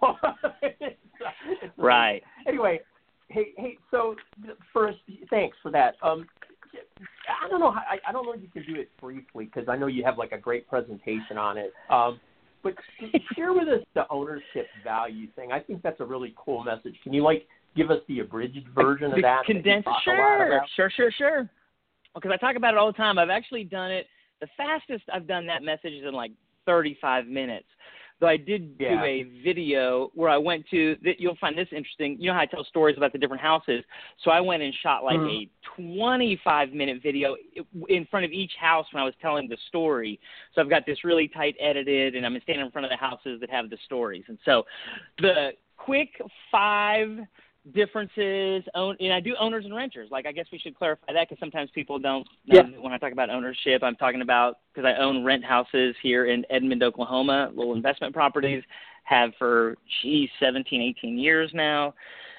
right. 1.76 2.22
Anyway, 2.48 2.80
hey 3.28 3.48
hey, 3.58 3.76
so 3.90 4.14
first, 4.72 4.96
thanks 5.28 5.54
for 5.62 5.70
that. 5.70 5.96
Um, 6.02 6.26
I 7.44 7.46
don't 7.50 7.60
know 7.60 7.70
how, 7.70 7.80
I 7.80 7.98
I 8.08 8.12
don't 8.12 8.24
know 8.24 8.32
if 8.32 8.40
you 8.40 8.48
can 8.48 8.64
do 8.72 8.80
it 8.80 8.88
briefly 8.98 9.44
because 9.44 9.68
I 9.68 9.76
know 9.76 9.86
you 9.86 10.02
have 10.02 10.16
like 10.16 10.32
a 10.32 10.38
great 10.38 10.66
presentation 10.66 11.36
on 11.36 11.58
it. 11.58 11.74
Um, 11.90 12.18
but 12.62 12.72
share 13.36 13.52
with 13.52 13.68
us 13.68 13.84
the 13.94 14.06
ownership 14.08 14.66
value 14.82 15.26
thing. 15.36 15.52
I 15.52 15.60
think 15.60 15.82
that's 15.82 16.00
a 16.00 16.06
really 16.06 16.34
cool 16.36 16.64
message. 16.64 16.94
Can 17.02 17.12
you 17.12 17.22
like 17.22 17.46
give 17.76 17.90
us 17.90 18.00
the 18.08 18.20
abridged 18.20 18.66
version 18.74 19.10
the 19.10 19.16
of 19.16 19.22
that? 19.22 19.44
Condensed, 19.44 19.84
that 19.84 20.00
sure, 20.04 20.62
sure, 20.74 20.90
sure, 20.96 21.12
sure 21.18 21.50
because 22.16 22.32
I 22.32 22.36
talk 22.36 22.56
about 22.56 22.74
it 22.74 22.78
all 22.78 22.88
the 22.88 22.96
time. 22.96 23.18
I've 23.18 23.30
actually 23.30 23.64
done 23.64 23.90
it. 23.90 24.06
The 24.40 24.48
fastest 24.56 25.04
I've 25.12 25.26
done 25.26 25.46
that 25.46 25.62
message 25.62 25.92
is 25.92 26.04
in 26.06 26.12
like 26.12 26.32
35 26.66 27.26
minutes. 27.26 27.66
Though 28.18 28.28
I 28.28 28.38
did 28.38 28.76
yeah. 28.80 28.96
do 28.96 29.04
a 29.04 29.22
video 29.44 30.10
where 30.14 30.30
I 30.30 30.38
went 30.38 30.64
to 30.70 30.96
that 31.04 31.20
you'll 31.20 31.36
find 31.36 31.56
this 31.56 31.68
interesting. 31.70 32.16
You 32.18 32.28
know 32.30 32.34
how 32.34 32.40
I 32.40 32.46
tell 32.46 32.64
stories 32.64 32.96
about 32.96 33.12
the 33.12 33.18
different 33.18 33.42
houses. 33.42 33.84
So 34.24 34.30
I 34.30 34.40
went 34.40 34.62
and 34.62 34.72
shot 34.82 35.04
like 35.04 35.18
mm-hmm. 35.18 35.50
a 35.78 35.82
25 35.82 36.72
minute 36.72 37.02
video 37.02 37.36
in 37.88 38.06
front 38.06 38.24
of 38.24 38.32
each 38.32 38.52
house 38.58 38.86
when 38.92 39.02
I 39.02 39.04
was 39.04 39.12
telling 39.20 39.48
the 39.48 39.58
story. 39.68 40.18
So 40.54 40.62
I've 40.62 40.70
got 40.70 40.86
this 40.86 41.04
really 41.04 41.28
tight 41.28 41.56
edited 41.60 42.14
and 42.14 42.24
I'm 42.24 42.38
standing 42.42 42.64
in 42.64 42.72
front 42.72 42.86
of 42.86 42.90
the 42.90 42.96
houses 42.96 43.38
that 43.40 43.50
have 43.50 43.68
the 43.68 43.78
stories. 43.84 44.24
And 44.28 44.38
so 44.46 44.64
the 45.18 45.50
quick 45.76 46.18
five 46.50 47.18
differences 47.74 48.64
own 48.74 48.96
and 49.00 49.12
I 49.12 49.20
do 49.20 49.34
owners 49.38 49.64
and 49.64 49.74
renters. 49.74 50.08
Like 50.10 50.26
I 50.26 50.32
guess 50.32 50.46
we 50.52 50.58
should 50.58 50.76
clarify 50.76 51.12
that 51.12 51.28
because 51.28 51.40
sometimes 51.40 51.70
people 51.74 51.98
don't 51.98 52.26
know 52.46 52.62
yeah. 52.62 52.80
when 52.80 52.92
I 52.92 52.98
talk 52.98 53.12
about 53.12 53.30
ownership. 53.30 53.82
I'm 53.82 53.96
talking 53.96 54.22
about 54.22 54.58
because 54.72 54.88
I 54.88 55.00
own 55.00 55.24
rent 55.24 55.44
houses 55.44 55.94
here 56.02 56.26
in 56.26 56.44
Edmond, 56.50 56.82
Oklahoma, 56.82 57.50
little 57.54 57.74
investment 57.74 58.14
properties. 58.14 58.62
Have 59.04 59.30
for 59.38 59.76
geez 60.02 60.28
17, 60.40 60.82
18 60.82 61.16
years 61.16 61.50
now. 61.54 61.94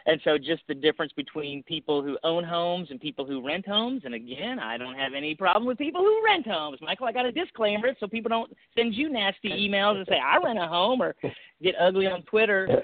And 0.08 0.22
so 0.24 0.38
just 0.38 0.64
the 0.70 0.74
difference 0.74 1.12
between 1.16 1.64
people 1.64 2.02
who 2.02 2.18
own 2.24 2.44
homes 2.44 2.88
and 2.92 3.00
people 3.00 3.26
who 3.26 3.46
rent 3.46 3.68
homes. 3.68 4.04
And 4.06 4.14
again, 4.14 4.58
I 4.58 4.78
don't 4.78 4.96
have 4.96 5.14
any 5.14 5.36
problem 5.36 5.66
with 5.66 5.78
people 5.78 6.02
who 6.02 6.24
rent 6.26 6.48
homes. 6.48 6.80
Michael, 6.82 7.08
I 7.08 7.12
got 7.12 7.26
a 7.26 7.32
disclaimer 7.32 7.90
so 8.00 8.08
people 8.08 8.30
don't 8.30 8.52
send 8.76 8.96
you 8.96 9.10
nasty 9.10 9.50
emails 9.50 9.98
and 9.98 10.06
say 10.08 10.18
I 10.18 10.38
rent 10.38 10.60
a 10.60 10.68
home 10.68 11.02
or 11.02 11.14
get 11.62 11.76
ugly 11.80 12.08
on 12.08 12.22
Twitter. 12.24 12.84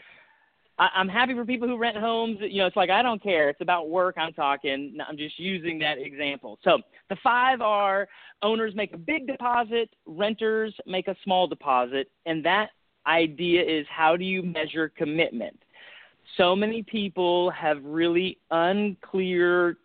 I, 0.80 0.90
I'm 0.96 1.08
happy 1.08 1.34
for 1.34 1.46
people 1.46 1.68
who 1.68 1.78
rent 1.78 1.98
homes. 1.98 2.38
You 2.42 2.60
know, 2.60 2.68
it's 2.68 2.76
like 2.76 2.90
I 2.90 3.02
don't 3.02 3.22
care. 3.22 3.50
It's 3.50 3.62
about 3.62 3.90
work. 3.90 4.16
I'm 4.18 4.34
talking. 4.34 4.98
I'm 5.08 5.18
just 5.18 5.40
using 5.40 5.80
that 5.80 5.98
example. 5.98 6.60
So 6.64 6.80
the 7.10 7.18
five 7.24 7.62
are 7.62 8.08
owners 8.42 8.74
make 8.76 8.94
a 8.94 8.98
big 8.98 9.28
deposit, 9.28 9.90
renters 10.06 10.74
make 10.86 11.08
a 11.08 11.16
small 11.24 11.48
deposit, 11.48 12.10
and 12.26 12.44
that 12.46 12.70
idea 13.08 13.62
is 13.62 13.86
how 13.90 14.16
do 14.18 14.24
you 14.24 14.42
measure 14.44 14.90
commitment? 14.90 15.60
So 16.38 16.56
many 16.56 16.84
people 16.84 17.52
have 17.52 17.84
really 17.84 18.40
unclear 18.50 19.78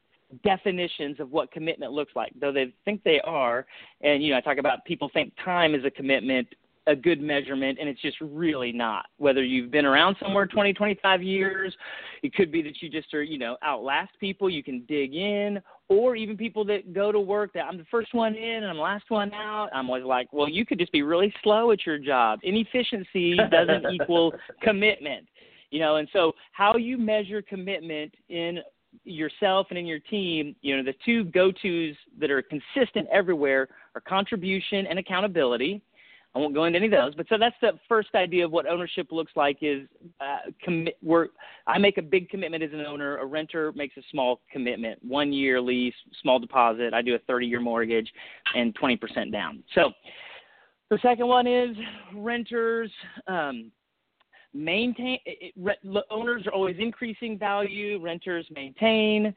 definitions 0.44 1.20
of 1.20 1.30
what 1.30 1.50
commitment 1.50 1.92
looks 1.92 2.12
like, 2.14 2.32
though 2.40 2.52
they 2.52 2.72
think 2.84 3.02
they 3.02 3.20
are. 3.20 3.66
And 4.02 4.22
you 4.22 4.30
know, 4.30 4.38
I 4.38 4.40
talk 4.40 4.58
about 4.58 4.84
people 4.84 5.10
think 5.12 5.32
time 5.44 5.74
is 5.74 5.84
a 5.84 5.90
commitment 5.90 6.48
a 6.88 6.96
good 6.96 7.20
measurement 7.20 7.78
and 7.78 7.88
it's 7.88 8.00
just 8.00 8.16
really 8.20 8.72
not. 8.72 9.06
Whether 9.18 9.44
you've 9.44 9.70
been 9.70 9.84
around 9.84 10.16
somewhere 10.20 10.46
20 10.46 10.72
25 10.72 11.22
years 11.22 11.76
it 12.22 12.34
could 12.34 12.50
be 12.50 12.62
that 12.62 12.82
you 12.82 12.88
just 12.88 13.12
are 13.14 13.22
you 13.22 13.38
know 13.38 13.56
outlast 13.62 14.10
people 14.18 14.48
you 14.48 14.64
can 14.64 14.84
dig 14.88 15.14
in 15.14 15.60
or 15.88 16.16
even 16.16 16.36
people 16.36 16.64
that 16.64 16.92
go 16.92 17.12
to 17.12 17.20
work 17.20 17.52
that 17.52 17.64
i'm 17.64 17.76
the 17.76 17.84
first 17.90 18.14
one 18.14 18.34
in 18.34 18.62
and 18.62 18.66
i'm 18.66 18.76
the 18.76 18.82
last 18.82 19.04
one 19.10 19.32
out. 19.34 19.68
I'm 19.72 19.88
always 19.88 20.04
like 20.04 20.32
well 20.32 20.48
you 20.48 20.64
could 20.64 20.78
just 20.78 20.92
be 20.92 21.02
really 21.02 21.32
slow 21.42 21.70
at 21.70 21.86
your 21.86 21.98
job. 21.98 22.40
Inefficiency 22.42 23.36
doesn't 23.50 23.84
equal 23.92 24.32
commitment. 24.62 25.28
You 25.70 25.80
know 25.80 25.96
and 25.96 26.08
so 26.12 26.32
how 26.52 26.76
you 26.76 26.96
measure 26.96 27.42
commitment 27.42 28.14
in 28.30 28.60
yourself 29.04 29.68
and 29.70 29.78
in 29.78 29.86
your 29.86 29.98
team, 29.98 30.54
you 30.62 30.76
know, 30.76 30.82
the 30.82 30.94
two 31.04 31.24
go 31.24 31.50
tos 31.50 31.94
that 32.18 32.30
are 32.30 32.42
consistent 32.42 33.06
everywhere 33.12 33.68
are 33.94 34.00
contribution 34.00 34.86
and 34.86 34.98
accountability. 34.98 35.82
I 36.38 36.40
won't 36.40 36.54
go 36.54 36.66
into 36.66 36.76
any 36.76 36.86
of 36.86 36.92
those, 36.92 37.16
but 37.16 37.26
so 37.28 37.36
that's 37.36 37.56
the 37.60 37.72
first 37.88 38.10
idea 38.14 38.44
of 38.44 38.52
what 38.52 38.64
ownership 38.68 39.08
looks 39.10 39.32
like 39.34 39.58
is 39.60 39.88
uh, 40.20 40.52
commit. 40.62 40.96
Where 41.02 41.30
I 41.66 41.78
make 41.78 41.98
a 41.98 42.02
big 42.02 42.28
commitment 42.28 42.62
as 42.62 42.72
an 42.72 42.86
owner, 42.86 43.16
a 43.16 43.26
renter 43.26 43.72
makes 43.72 43.96
a 43.96 44.02
small 44.12 44.40
commitment, 44.52 45.00
one 45.02 45.32
year 45.32 45.60
lease, 45.60 45.94
small 46.22 46.38
deposit. 46.38 46.94
I 46.94 47.02
do 47.02 47.16
a 47.16 47.18
30 47.26 47.44
year 47.44 47.60
mortgage, 47.60 48.08
and 48.54 48.72
20% 48.78 49.32
down. 49.32 49.64
So 49.74 49.90
the 50.90 50.98
second 51.02 51.26
one 51.26 51.48
is 51.48 51.76
renters. 52.14 52.92
Um, 53.26 53.72
maintain 54.54 55.18
it, 55.26 55.52
it, 55.56 56.04
owners 56.08 56.46
are 56.46 56.52
always 56.52 56.76
increasing 56.78 57.36
value 57.36 58.00
renters 58.00 58.46
maintain 58.54 59.34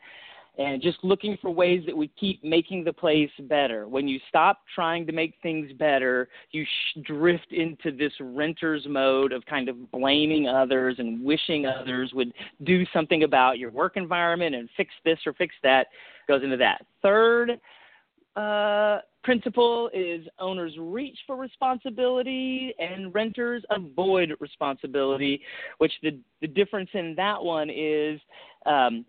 and 0.58 0.82
just 0.82 0.98
looking 1.04 1.38
for 1.42 1.50
ways 1.50 1.84
that 1.86 1.96
we 1.96 2.10
keep 2.20 2.44
making 2.44 2.84
the 2.84 2.92
place 2.92 3.30
better. 3.42 3.88
When 3.88 4.08
you 4.08 4.20
stop 4.28 4.60
trying 4.76 5.06
to 5.08 5.14
make 5.14 5.36
things 5.42 5.72
better 5.74 6.28
you 6.52 6.66
sh- 6.66 7.00
drift 7.04 7.52
into 7.52 7.92
this 7.92 8.12
renters 8.20 8.86
mode 8.88 9.32
of 9.32 9.46
kind 9.46 9.70
of 9.70 9.92
blaming 9.92 10.48
others 10.48 10.96
and 11.00 11.24
wishing 11.24 11.66
others 11.66 12.12
would 12.14 12.34
do 12.64 12.86
something 12.94 13.24
about 13.24 13.60
your 13.60 13.72
work 13.72 13.96
environment 13.96 14.56
and 14.56 14.70
fix 14.76 14.92
this 15.06 15.20
or 15.26 15.34
fix 15.34 15.56
that 15.64 15.88
goes 16.28 16.44
into 16.44 16.58
that. 16.58 16.86
Third 17.02 17.60
uh, 18.36 19.00
principle 19.24 19.90
is 19.94 20.26
owners 20.40 20.74
reach 20.80 21.18
for 21.28 21.36
responsibility 21.36 22.74
and 22.80 23.14
renters 23.14 23.64
avoid 23.70 24.34
responsibility, 24.40 25.42
which 25.78 25.92
the, 26.02 26.18
the 26.42 26.48
difference 26.48 26.90
in 26.94 27.14
that 27.16 27.42
one 27.42 27.70
is 27.70 28.20
um, 28.66 29.06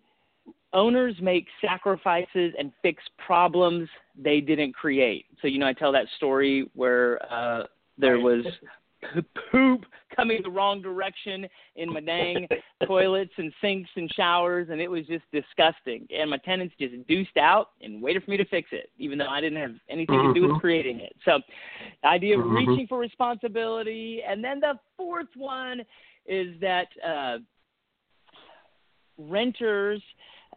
owners 0.73 1.15
make 1.21 1.47
sacrifices 1.61 2.53
and 2.57 2.71
fix 2.81 3.03
problems 3.23 3.87
they 4.17 4.41
didn't 4.41 4.73
create. 4.73 5.25
So, 5.41 5.47
you 5.47 5.59
know, 5.59 5.67
I 5.67 5.73
tell 5.73 5.91
that 5.91 6.07
story 6.17 6.69
where 6.73 7.19
uh, 7.31 7.63
there 7.97 8.19
was 8.19 8.45
poop 9.51 9.85
coming 10.15 10.41
the 10.43 10.49
wrong 10.49 10.81
direction 10.81 11.47
in 11.75 11.91
my 11.91 11.99
dang 11.99 12.47
toilets 12.87 13.33
and 13.37 13.51
sinks 13.61 13.89
and 13.95 14.09
showers, 14.15 14.67
and 14.69 14.79
it 14.79 14.87
was 14.87 15.05
just 15.07 15.23
disgusting. 15.31 16.07
And 16.15 16.29
my 16.29 16.37
tenants 16.37 16.75
just 16.79 16.93
deuced 17.07 17.37
out 17.37 17.69
and 17.81 18.01
waited 18.01 18.23
for 18.23 18.31
me 18.31 18.37
to 18.37 18.45
fix 18.45 18.69
it, 18.71 18.89
even 18.97 19.17
though 19.17 19.27
I 19.27 19.41
didn't 19.41 19.59
have 19.59 19.75
anything 19.89 20.15
mm-hmm. 20.15 20.33
to 20.33 20.33
do 20.33 20.41
with 20.41 20.51
mm-hmm. 20.51 20.59
creating 20.59 20.99
it. 20.99 21.15
So, 21.25 21.39
the 22.01 22.09
idea 22.09 22.37
of 22.37 22.45
mm-hmm. 22.45 22.69
reaching 22.69 22.87
for 22.87 22.97
responsibility, 22.97 24.21
and 24.27 24.43
then 24.43 24.59
the 24.59 24.73
fourth 24.97 25.27
one 25.35 25.81
is 26.25 26.55
that 26.61 26.87
uh, 27.05 27.37
renters 29.17 30.01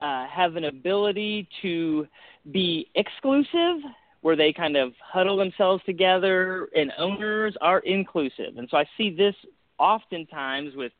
uh, 0.00 0.26
have 0.26 0.56
an 0.56 0.64
ability 0.64 1.48
to 1.62 2.06
be 2.52 2.90
exclusive 2.94 3.82
where 4.22 4.36
they 4.36 4.52
kind 4.52 4.76
of 4.76 4.92
huddle 5.00 5.36
themselves 5.36 5.82
together, 5.84 6.68
and 6.74 6.92
owners 6.98 7.54
are 7.60 7.78
inclusive. 7.80 8.56
And 8.56 8.68
so 8.70 8.76
I 8.76 8.84
see 8.96 9.14
this 9.14 9.34
oftentimes 9.78 10.74
with 10.74 10.92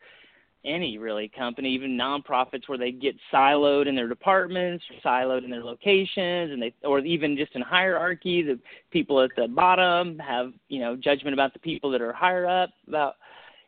any 0.65 0.99
really 0.99 1.29
company, 1.29 1.71
even 1.71 1.97
nonprofits, 1.97 2.69
where 2.69 2.79
they 2.79 2.93
get 2.93 3.17
siloed 3.33 3.87
in 3.87 3.95
their 3.95 4.09
departments, 4.09 4.85
siloed 5.05 5.45
in 5.45 5.51
their 5.51 5.65
locations, 5.65 6.53
and 6.53 6.61
they, 6.61 6.75
or 6.85 6.99
even 7.01 7.37
just 7.37 7.55
in 7.55 7.63
hierarchy, 7.63 8.43
the 8.43 8.59
people 8.91 9.21
at 9.21 9.31
the 9.37 9.49
bottom 9.49 10.19
have 10.19 10.53
you 10.69 10.81
know 10.81 10.97
judgment 10.97 11.35
about 11.35 11.53
the 11.53 11.59
people 11.59 11.91
that 11.91 12.01
are 12.01 12.13
higher 12.13 12.47
up 12.47 12.71
about. 12.89 13.15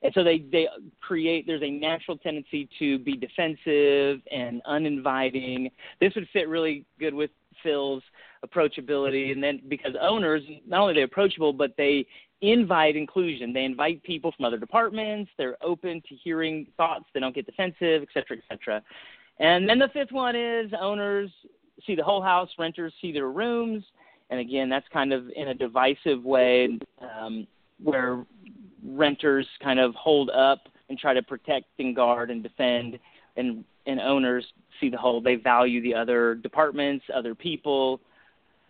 And 0.03 0.13
so 0.15 0.23
they, 0.23 0.45
they 0.53 0.69
create, 1.01 1.47
there's 1.47 1.63
a 1.63 1.71
natural 1.71 2.17
tendency 2.17 2.69
to 2.79 2.99
be 3.01 3.17
defensive 3.17 4.21
and 4.31 4.63
uninviting. 4.65 5.71
This 6.01 6.15
would 6.15 6.29
fit 6.33 6.49
really 6.49 6.85
good 7.01 7.15
with 7.15 7.31
Phil's 7.63 8.03
approachability, 8.47 9.33
and 9.33 9.43
then 9.43 9.61
because 9.69 9.95
owners 10.01 10.43
not 10.67 10.83
only 10.83 10.93
are 10.93 10.95
they 10.95 11.03
approachable, 11.03 11.53
but 11.53 11.73
they 11.77 12.07
invite 12.41 12.95
inclusion. 12.95 13.53
They 13.53 13.65
invite 13.65 14.01
people 14.05 14.33
from 14.37 14.45
other 14.45 14.59
departments. 14.59 15.33
They're 15.37 15.57
open 15.61 16.01
to 16.09 16.15
hearing 16.15 16.69
thoughts. 16.77 17.07
They 17.13 17.19
don't 17.19 17.35
get 17.35 17.47
defensive, 17.47 18.03
et 18.03 18.09
cetera, 18.15 18.37
et 18.37 18.45
cetera. 18.49 18.83
And 19.41 19.69
then 19.69 19.81
the 19.81 19.89
fifth 19.93 20.13
one 20.13 20.37
is 20.37 20.71
owners 20.81 21.31
see 21.85 21.97
the 21.97 22.05
whole 22.05 22.23
house, 22.23 22.49
renters 22.59 22.93
see 23.01 23.11
their 23.11 23.29
rooms. 23.29 23.83
And 24.31 24.39
again, 24.39 24.69
that's 24.69 24.87
kind 24.93 25.13
of 25.13 25.29
in 25.35 25.49
a 25.49 25.55
divisive 25.55 26.25
way 26.25 26.79
um, 27.01 27.47
where 27.83 28.25
renters 28.89 29.47
kind 29.63 29.79
of 29.79 29.95
hold 29.95 30.31
up 30.31 30.69
and 30.89 30.99
try 30.99 31.15
to 31.15 31.23
protect 31.23 31.67
and 31.79 31.95
guard 31.95 32.31
and 32.31 32.43
defend, 32.43 32.99
and, 33.37 33.65
and 33.87 34.01
owners 34.01 34.45
see 34.81 34.89
the 34.89 34.97
whole. 34.97 35.21
They 35.21 35.37
value 35.37 35.83
the 35.83 35.95
other 35.95 36.35
departments, 36.35 37.05
other 37.15 37.35
people, 37.35 38.01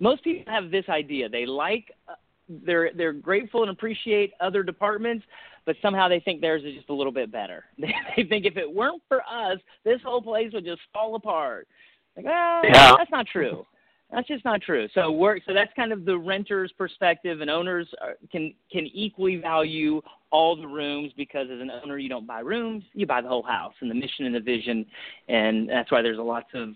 most 0.00 0.22
people 0.22 0.52
have 0.52 0.70
this 0.70 0.84
idea. 0.88 1.28
They 1.28 1.46
like 1.46 1.92
uh, 2.08 2.14
they're 2.48 2.90
they're 2.94 3.12
grateful 3.12 3.62
and 3.62 3.70
appreciate 3.70 4.32
other 4.40 4.62
departments, 4.62 5.24
but 5.66 5.76
somehow 5.82 6.08
they 6.08 6.20
think 6.20 6.40
theirs 6.40 6.62
is 6.64 6.74
just 6.74 6.88
a 6.88 6.94
little 6.94 7.12
bit 7.12 7.30
better. 7.30 7.64
they 7.78 8.24
think 8.28 8.46
if 8.46 8.56
it 8.56 8.72
weren't 8.72 9.02
for 9.08 9.20
us, 9.22 9.58
this 9.84 10.00
whole 10.04 10.22
place 10.22 10.52
would 10.52 10.64
just 10.64 10.80
fall 10.92 11.14
apart. 11.14 11.68
Like, 12.16 12.26
well, 12.26 12.60
yeah. 12.64 12.94
that's 12.96 13.10
not 13.10 13.26
true. 13.26 13.66
That's 14.10 14.26
just 14.26 14.44
not 14.44 14.62
true. 14.62 14.88
So 14.94 15.12
work. 15.12 15.42
So 15.46 15.52
that's 15.52 15.72
kind 15.76 15.92
of 15.92 16.06
the 16.06 16.16
renter's 16.16 16.72
perspective, 16.72 17.42
and 17.42 17.50
owners 17.50 17.86
are, 18.00 18.14
can 18.32 18.54
can 18.72 18.86
equally 18.86 19.36
value 19.36 20.00
all 20.30 20.56
the 20.56 20.66
rooms 20.66 21.12
because 21.16 21.48
as 21.52 21.60
an 21.60 21.70
owner, 21.70 21.98
you 21.98 22.08
don't 22.08 22.26
buy 22.26 22.40
rooms, 22.40 22.84
you 22.94 23.06
buy 23.06 23.20
the 23.20 23.28
whole 23.28 23.42
house 23.42 23.74
and 23.80 23.90
the 23.90 23.94
mission 23.94 24.24
and 24.24 24.34
the 24.34 24.40
vision, 24.40 24.86
and 25.28 25.68
that's 25.68 25.90
why 25.90 26.00
there's 26.00 26.18
a 26.18 26.22
lots 26.22 26.48
of 26.54 26.70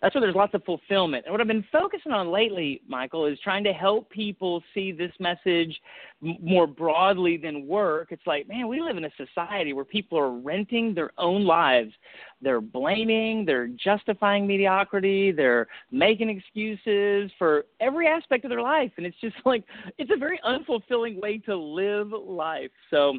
that's 0.00 0.14
where 0.14 0.22
there's 0.22 0.34
lots 0.34 0.54
of 0.54 0.64
fulfillment. 0.64 1.26
And 1.26 1.32
what 1.32 1.40
I've 1.40 1.46
been 1.46 1.64
focusing 1.70 2.12
on 2.12 2.30
lately, 2.30 2.80
Michael, 2.88 3.26
is 3.26 3.38
trying 3.40 3.64
to 3.64 3.72
help 3.72 4.08
people 4.10 4.62
see 4.72 4.92
this 4.92 5.12
message 5.20 5.78
more 6.20 6.66
broadly 6.66 7.36
than 7.36 7.66
work. 7.66 8.08
It's 8.10 8.26
like, 8.26 8.48
man, 8.48 8.66
we 8.66 8.80
live 8.80 8.96
in 8.96 9.04
a 9.04 9.10
society 9.16 9.72
where 9.72 9.84
people 9.84 10.18
are 10.18 10.32
renting 10.32 10.94
their 10.94 11.10
own 11.18 11.44
lives. 11.44 11.92
They're 12.40 12.62
blaming, 12.62 13.44
they're 13.44 13.68
justifying 13.68 14.46
mediocrity, 14.46 15.32
they're 15.32 15.66
making 15.90 16.30
excuses 16.30 17.30
for 17.38 17.66
every 17.80 18.06
aspect 18.06 18.44
of 18.44 18.50
their 18.50 18.62
life. 18.62 18.92
And 18.96 19.04
it's 19.04 19.20
just 19.20 19.36
like, 19.44 19.64
it's 19.98 20.10
a 20.14 20.18
very 20.18 20.40
unfulfilling 20.46 21.20
way 21.20 21.38
to 21.38 21.56
live 21.56 22.08
life. 22.12 22.70
So, 22.90 23.18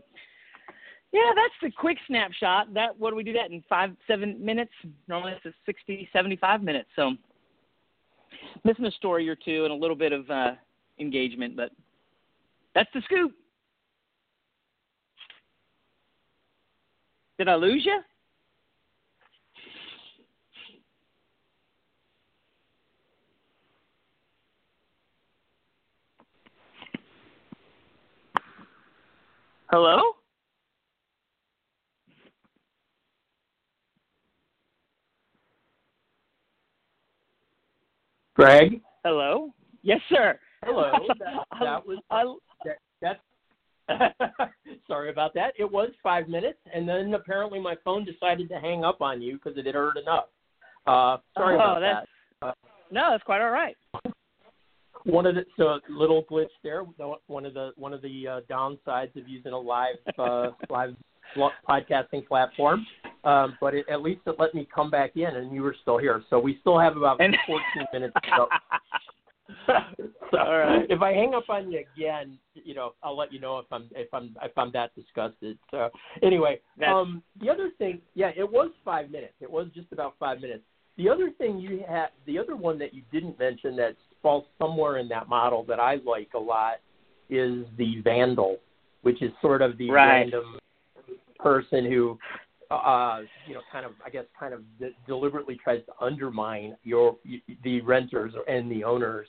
yeah, 1.12 1.32
that's 1.36 1.53
the 1.62 1.72
quick 1.72 1.98
snapshot. 2.08 2.74
That 2.74 2.98
what 2.98 3.10
do 3.10 3.15
we 3.15 3.24
do 3.24 3.34
that 3.34 3.51
in 3.51 3.63
five, 3.68 3.91
seven 4.08 4.44
minutes? 4.44 4.72
Normally 5.08 5.34
it's 5.34 5.46
a 5.46 5.53
60, 5.65 6.08
75 6.13 6.63
minutes. 6.63 6.89
So 6.96 7.12
missing 8.63 8.86
a 8.86 8.91
story 8.91 9.27
or 9.27 9.36
two 9.36 9.65
and 9.65 9.74
a 9.74 9.75
little 9.75 9.96
bit 9.96 10.13
of 10.13 10.30
uh, 10.30 10.51
engagement, 11.00 11.56
but 11.58 11.72
that's 12.74 12.89
the 12.94 13.01
scoop. 13.01 13.32
Did 17.38 17.50
I 17.50 17.56
lose 17.56 17.84
you? 17.86 18.00
Hello? 29.72 30.21
Greg? 38.41 38.81
Hello? 39.03 39.53
Yes, 39.83 40.00
sir. 40.10 40.39
Hello. 40.63 40.91
That, 41.19 41.45
that 41.60 41.86
was 41.86 42.00
that, 42.65 42.77
that's 43.00 43.19
sorry 44.88 45.12
about 45.12 45.36
that. 45.36 45.53
It 45.60 45.69
was 45.69 45.89
five 46.01 46.27
minutes, 46.27 46.57
and 46.74 46.89
then 46.89 47.13
apparently 47.13 47.60
my 47.60 47.75
phone 47.86 48.03
decided 48.03 48.50
to 48.50 48.55
hang 48.55 48.83
up 48.83 49.01
on 49.01 49.21
you 49.21 49.36
because 49.36 49.60
it 49.60 49.67
had 49.67 49.75
heard 49.75 49.98
enough. 49.98 50.25
Uh, 50.88 51.17
sorry 51.38 51.55
oh, 51.55 51.60
about 51.60 51.79
that's, 51.81 52.07
that. 52.41 52.48
Uh, 52.48 52.53
no, 52.89 53.10
that's 53.12 53.24
quite 53.24 53.41
all 53.41 53.51
right. 53.51 53.75
One 55.03 55.27
of 55.27 55.36
the 55.36 55.45
so 55.57 55.79
little 55.89 56.24
glitch 56.24 56.48
there. 56.63 56.83
One 57.27 57.45
of 57.45 57.53
the 57.53 57.71
one 57.75 57.93
of 57.93 58.01
the 58.01 58.27
uh, 58.27 58.39
downsides 58.50 59.15
of 59.15 59.27
using 59.27 59.51
a 59.51 59.60
live 59.60 59.98
uh, 60.17 60.48
live 60.69 60.95
podcasting 61.67 62.27
platform. 62.27 62.85
Um, 63.23 63.55
but 63.61 63.73
it, 63.75 63.85
at 63.89 64.01
least 64.01 64.21
it 64.25 64.35
let 64.39 64.53
me 64.55 64.67
come 64.73 64.89
back 64.89 65.15
in, 65.15 65.27
and 65.35 65.53
you 65.53 65.61
were 65.61 65.75
still 65.81 65.97
here. 65.97 66.23
So 66.29 66.39
we 66.39 66.57
still 66.61 66.79
have 66.79 66.97
about 66.97 67.21
and, 67.21 67.35
14 67.47 67.88
minutes 67.93 68.13
to 68.23 68.29
go. 68.35 68.47
so, 70.31 70.38
All 70.38 70.57
right. 70.57 70.85
If 70.89 71.01
I 71.01 71.11
hang 71.13 71.33
up 71.33 71.50
on 71.50 71.71
you 71.71 71.83
again, 71.95 72.38
you 72.53 72.73
know, 72.73 72.93
I'll 73.03 73.17
let 73.17 73.31
you 73.31 73.39
know 73.39 73.59
if 73.59 73.65
I'm 73.71 73.88
if 73.91 74.11
I'm 74.13 74.35
if 74.41 74.57
I'm 74.57 74.71
that 74.71 74.95
disgusted. 74.95 75.57
So 75.69 75.89
anyway, 76.23 76.59
That's- 76.77 76.95
um, 76.95 77.21
the 77.39 77.50
other 77.50 77.69
thing, 77.77 78.01
yeah, 78.15 78.31
it 78.35 78.50
was 78.50 78.71
five 78.83 79.11
minutes. 79.11 79.33
It 79.39 79.50
was 79.51 79.67
just 79.75 79.91
about 79.91 80.15
five 80.19 80.41
minutes. 80.41 80.63
The 80.97 81.09
other 81.09 81.31
thing 81.38 81.57
you 81.59 81.83
had, 81.88 82.07
the 82.25 82.38
other 82.38 82.55
one 82.55 82.77
that 82.79 82.93
you 82.93 83.01
didn't 83.11 83.39
mention 83.39 83.75
that 83.77 83.95
falls 84.21 84.45
somewhere 84.59 84.97
in 84.97 85.07
that 85.09 85.29
model 85.29 85.63
that 85.67 85.79
I 85.79 85.95
like 86.05 86.29
a 86.35 86.39
lot 86.39 86.75
is 87.29 87.65
the 87.77 88.01
vandal, 88.03 88.57
which 89.01 89.21
is 89.21 89.31
sort 89.41 89.61
of 89.61 89.77
the 89.77 89.89
Right. 89.89 90.19
random 90.21 90.57
person 91.41 91.86
who 91.86 92.17
uh, 92.71 93.21
you 93.48 93.53
know, 93.53 93.62
kind 93.71 93.86
of, 93.86 93.91
I 94.05 94.10
guess, 94.10 94.25
kind 94.39 94.53
of 94.53 94.62
de- 94.79 94.95
deliberately 95.05 95.60
tries 95.62 95.81
to 95.86 95.91
undermine 96.00 96.77
your 96.83 97.17
the 97.63 97.81
renters 97.81 98.33
and 98.48 98.71
the 98.71 98.83
owners, 98.83 99.27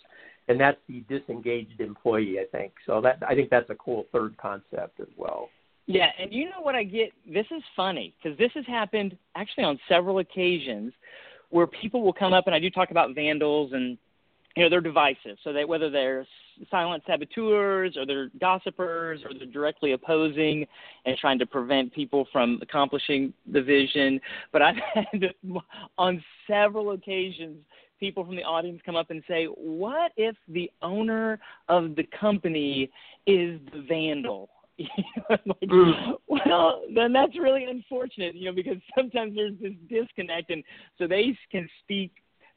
and 0.49 0.61
that's 0.61 0.78
the 0.88 1.04
disengaged 1.09 1.81
employee. 1.81 2.38
I 2.38 2.45
think 2.57 2.73
so. 2.87 3.00
That 3.00 3.19
I 3.26 3.35
think 3.35 3.50
that's 3.50 3.69
a 3.71 3.75
cool 3.75 4.07
third 4.12 4.37
concept 4.37 5.00
as 5.00 5.09
well. 5.16 5.49
Yeah, 5.87 6.11
and 6.21 6.33
you 6.33 6.45
know 6.45 6.61
what 6.61 6.76
I 6.76 6.85
get? 6.85 7.11
This 7.26 7.47
is 7.50 7.62
funny 7.75 8.14
because 8.23 8.38
this 8.38 8.52
has 8.54 8.64
happened 8.66 9.16
actually 9.35 9.64
on 9.64 9.78
several 9.88 10.19
occasions 10.19 10.92
where 11.50 11.66
people 11.66 12.02
will 12.02 12.12
come 12.12 12.33
up 12.33 12.47
and 12.47 12.54
I 12.54 12.61
do 12.61 12.71
talk 12.71 12.92
about 12.92 13.14
vandals 13.14 13.73
and 13.73 13.99
you 14.57 14.62
know 14.62 14.71
they're 14.71 14.81
divisive. 14.81 15.37
So 15.42 15.52
that 15.52 15.69
whether 15.69 15.90
they're 15.90 16.26
silent 16.71 17.02
saboteurs 17.06 17.97
or 17.97 18.06
they're 18.06 18.30
gossipers 18.40 19.21
or 19.25 19.30
they're 19.37 19.47
directly 19.47 19.92
opposing 19.92 20.66
and 21.04 21.16
trying 21.18 21.38
to 21.38 21.47
prevent 21.47 21.92
people 21.92 22.26
from 22.32 22.59
accomplishing 22.62 23.32
the 23.52 23.62
vision. 23.62 24.21
But 24.52 24.62
I've 24.62 24.76
had 24.94 25.35
on 25.99 26.23
several 26.47 26.92
occasions 26.92 27.59
people 28.00 28.25
from 28.25 28.35
the 28.35 28.42
audience 28.42 28.80
come 28.85 28.97
up 28.97 29.11
and 29.11 29.23
say, 29.28 29.44
"What 29.44 30.12
if 30.16 30.37
the 30.49 30.71
owner 30.82 31.38
of 31.68 31.94
the 31.94 32.04
company 32.21 32.90
is 33.26 33.61
the 33.73 33.85
vandal?" 33.88 34.50
Like, 35.28 35.68
Mm. 35.68 36.16
well, 36.26 36.82
then 36.94 37.12
that's 37.12 37.38
really 37.38 37.64
unfortunate, 37.64 38.35
you 38.35 38.47
know, 38.47 38.52
because 38.52 38.78
sometimes 38.97 39.37
there's 39.37 39.54
this 39.61 39.73
disconnect, 39.88 40.50
and 40.50 40.64
so 40.99 41.06
they 41.06 41.37
can 41.50 41.68
speak. 41.82 42.11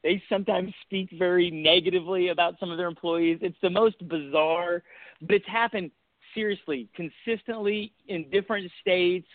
They 0.05 0.21
sometimes 0.29 0.71
speak 0.83 1.09
very 1.17 1.50
negatively 1.50 2.27
about 2.27 2.59
some 2.59 2.69
of 2.69 2.77
their 2.77 2.88
employees. 2.88 3.39
It's 3.41 3.57
the 3.63 3.71
most 3.71 4.07
bizarre, 4.07 4.83
but 5.19 5.33
it's 5.33 5.47
happened 5.47 5.89
seriously, 6.35 6.88
consistently 6.95 7.91
in 8.07 8.29
different 8.29 8.71
states, 8.79 9.27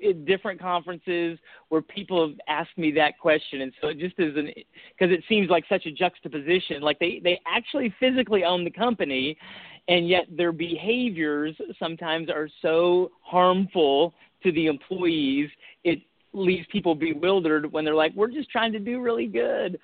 in 0.00 0.24
different 0.24 0.58
conferences 0.62 1.38
where 1.68 1.82
people 1.82 2.26
have 2.26 2.38
asked 2.48 2.78
me 2.78 2.90
that 2.92 3.18
question, 3.18 3.60
and 3.60 3.72
so 3.82 3.88
it 3.88 3.98
just 3.98 4.18
is 4.18 4.34
an 4.34 4.50
because 4.98 5.14
it 5.14 5.22
seems 5.28 5.50
like 5.50 5.64
such 5.68 5.84
a 5.84 5.92
juxtaposition. 5.92 6.80
Like 6.80 6.98
they 6.98 7.20
they 7.22 7.38
actually 7.46 7.94
physically 8.00 8.44
own 8.44 8.64
the 8.64 8.70
company, 8.70 9.36
and 9.88 10.08
yet 10.08 10.24
their 10.34 10.52
behaviors 10.52 11.54
sometimes 11.78 12.30
are 12.30 12.48
so 12.62 13.10
harmful 13.20 14.14
to 14.42 14.52
the 14.52 14.68
employees. 14.68 15.50
It 15.84 16.00
leaves 16.32 16.66
people 16.70 16.94
bewildered 16.94 17.70
when 17.72 17.84
they're 17.84 17.94
like, 17.94 18.12
"We're 18.14 18.30
just 18.30 18.50
trying 18.50 18.72
to 18.72 18.78
do 18.78 19.00
really 19.00 19.26
good." 19.26 19.78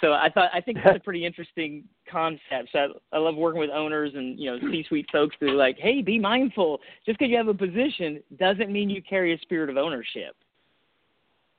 So 0.00 0.12
I 0.12 0.30
thought 0.30 0.50
I 0.52 0.60
think 0.60 0.78
that's 0.82 0.96
a 0.96 1.00
pretty 1.04 1.24
interesting 1.24 1.84
concept. 2.10 2.70
So 2.72 2.78
I, 3.12 3.16
I 3.16 3.18
love 3.18 3.36
working 3.36 3.60
with 3.60 3.70
owners 3.70 4.12
and 4.14 4.38
you 4.38 4.50
know 4.50 4.58
C-suite 4.70 5.06
folks 5.12 5.36
who 5.40 5.48
are 5.48 5.54
like, 5.54 5.78
"Hey, 5.78 6.02
be 6.02 6.18
mindful. 6.18 6.80
Just 7.06 7.18
because 7.18 7.30
you 7.30 7.36
have 7.36 7.48
a 7.48 7.54
position 7.54 8.22
doesn't 8.38 8.72
mean 8.72 8.90
you 8.90 9.02
carry 9.02 9.34
a 9.34 9.38
spirit 9.38 9.70
of 9.70 9.76
ownership." 9.76 10.36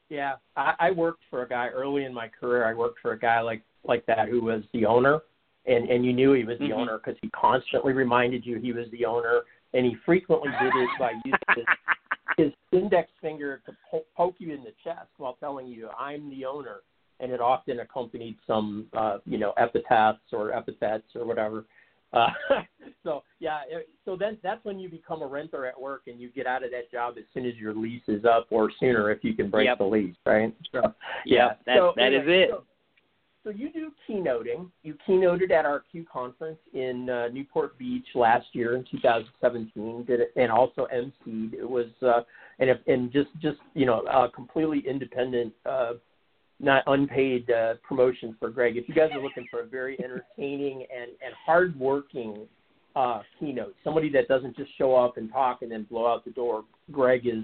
Yeah, 0.09 0.33
I, 0.57 0.73
I 0.79 0.91
worked 0.91 1.23
for 1.29 1.43
a 1.43 1.47
guy 1.47 1.67
early 1.69 2.03
in 2.03 2.13
my 2.13 2.27
career. 2.27 2.65
I 2.65 2.73
worked 2.73 2.99
for 2.99 3.13
a 3.13 3.19
guy 3.19 3.39
like 3.41 3.61
like 3.83 4.05
that 4.07 4.27
who 4.27 4.41
was 4.41 4.63
the 4.73 4.85
owner, 4.85 5.21
and 5.65 5.89
and 5.89 6.03
you 6.05 6.13
knew 6.13 6.33
he 6.33 6.43
was 6.43 6.59
the 6.59 6.69
Mhm. 6.69 6.81
owner 6.81 6.97
because 6.97 7.17
he 7.21 7.29
constantly 7.29 7.93
reminded 7.93 8.45
you 8.45 8.59
he 8.59 8.73
was 8.73 8.89
the 8.91 9.05
owner, 9.05 9.41
and 9.73 9.85
he 9.85 9.95
frequently 10.05 10.49
did 10.61 10.75
it 10.75 10.89
by 10.99 11.13
using 11.25 11.39
his 11.55 11.65
index 12.71 13.09
finger 13.21 13.61
to 13.65 13.71
po- 13.89 14.05
poke 14.15 14.35
you 14.39 14.53
in 14.53 14.63
the 14.63 14.73
chest 14.83 15.09
while 15.17 15.35
telling 15.39 15.67
you, 15.67 15.89
"I'm 15.97 16.29
the 16.29 16.45
owner," 16.45 16.81
and 17.19 17.31
it 17.31 17.41
often 17.41 17.79
accompanied 17.79 18.37
some 18.47 18.87
uh, 18.93 19.19
you 19.25 19.37
know 19.37 19.53
epithets 19.57 20.19
or 20.31 20.53
epithets 20.53 21.05
or 21.15 21.25
whatever. 21.25 21.65
Uh, 22.13 22.29
so 23.03 23.23
yeah, 23.39 23.61
it- 23.69 23.89
so 24.05 24.15
then 24.15 24.37
that's 24.43 24.63
when 24.65 24.79
you 24.79 24.89
become 24.89 25.21
a 25.21 25.27
renter 25.27 25.65
at 25.65 25.79
work 25.79 26.03
and 26.07 26.19
you 26.19 26.29
get 26.29 26.47
out 26.47 26.63
of 26.63 26.71
that 26.71 26.91
job 26.91 27.15
as 27.17 27.23
soon 27.33 27.45
as 27.45 27.55
your 27.55 27.73
lease 27.73 28.03
is 28.07 28.25
up 28.25 28.47
or 28.49 28.71
sooner 28.79 29.11
if 29.11 29.23
you 29.23 29.33
can 29.33 29.49
break 29.49 29.67
Yep. 29.67 29.77
the 29.77 29.83
lease, 29.85 30.15
right? 30.25 30.53
So, 30.71 30.93
Yeah, 31.25 31.53
that 31.65 31.77
so, 31.77 31.93
that 31.95 32.13
is 32.13 32.21
anyway, 32.21 32.41
it. 32.43 32.49
So, 32.51 32.63
so 33.43 33.49
you 33.49 33.71
do 33.71 33.91
keynoting. 34.07 34.69
You 34.83 34.95
keynoted 35.07 35.51
at 35.51 35.65
our 35.65 35.83
Q 35.91 36.05
conference 36.11 36.59
in 36.73 37.09
uh, 37.09 37.27
Newport 37.29 37.77
Beach 37.77 38.05
last 38.13 38.47
year 38.53 38.75
in 38.75 38.85
2017. 38.91 40.05
Did 40.05 40.19
it, 40.19 40.33
and 40.35 40.51
also 40.51 40.87
emceed. 40.93 41.53
It 41.53 41.67
was 41.67 41.87
uh, 42.01 42.21
and 42.59 42.69
if, 42.69 42.77
and 42.87 43.11
just 43.11 43.29
just 43.41 43.57
you 43.73 43.85
know 43.85 44.03
completely 44.35 44.83
independent, 44.87 45.53
uh, 45.65 45.93
not 46.59 46.83
unpaid 46.87 47.49
uh, 47.49 47.75
promotion 47.87 48.35
for 48.39 48.49
Greg. 48.49 48.77
If 48.77 48.87
you 48.87 48.93
guys 48.93 49.09
are 49.13 49.21
looking 49.21 49.47
for 49.49 49.61
a 49.61 49.65
very 49.65 49.97
entertaining 49.99 50.85
and 50.95 51.11
and 51.23 51.33
hardworking 51.45 52.47
uh, 52.95 53.21
keynote, 53.39 53.75
somebody 53.83 54.11
that 54.11 54.27
doesn't 54.27 54.55
just 54.55 54.69
show 54.77 54.95
up 54.95 55.17
and 55.17 55.31
talk 55.31 55.61
and 55.63 55.71
then 55.71 55.83
blow 55.89 56.07
out 56.07 56.25
the 56.25 56.31
door, 56.31 56.63
Greg 56.91 57.25
is 57.25 57.43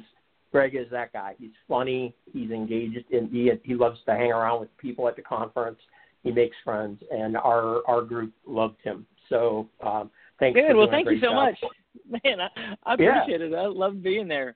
Greg 0.58 0.74
is 0.74 0.90
that 0.90 1.14
guy. 1.14 1.36
He's 1.38 1.52
funny. 1.68 2.16
He's 2.34 2.50
engaged, 2.50 3.12
and 3.12 3.30
he 3.30 3.52
he 3.64 3.76
loves 3.76 4.00
to 4.08 4.16
hang 4.16 4.32
around 4.32 4.60
with 4.60 4.76
people 4.80 5.08
at 5.08 5.16
the 5.16 5.22
conference. 5.22 5.78
He 6.24 6.32
makes 6.32 6.56
friends, 6.64 7.00
and 7.12 7.38
our 7.38 7.88
our 7.88 8.02
group 8.02 8.34
loved 8.48 8.82
him. 8.84 9.06
So 9.30 9.70
um, 9.86 10.10
thanks. 10.40 10.60
for 10.60 10.68
Good. 10.68 10.76
Well, 10.76 10.88
thank 10.90 11.08
you 11.12 11.20
so 11.20 11.28
job. 11.28 11.36
much, 11.36 11.60
man. 12.24 12.42
I, 12.42 12.76
I 12.92 12.96
Yeah. 12.98 13.22
appreciate 13.22 13.42
it. 13.42 13.54
I 13.54 13.68
love 13.68 14.02
being 14.02 14.28
there. 14.28 14.56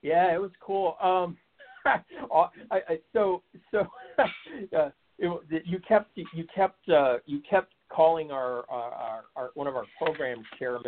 Yeah, 0.00 0.34
it 0.34 0.40
was 0.40 0.52
cool. 0.58 0.96
Um, 1.02 1.36
I, 1.84 2.48
I, 2.70 2.98
so 3.12 3.42
so 3.70 3.80
uh, 4.18 4.88
it, 5.18 5.62
you 5.66 5.80
kept 5.86 6.16
you 6.16 6.46
kept 6.54 6.88
uh, 6.88 7.18
you 7.26 7.42
kept 7.48 7.74
calling 7.90 8.30
our, 8.30 8.64
our, 8.70 9.24
our, 9.36 9.50
one 9.52 9.66
of 9.66 9.76
our 9.76 9.84
program 9.98 10.42
chair 10.58 10.78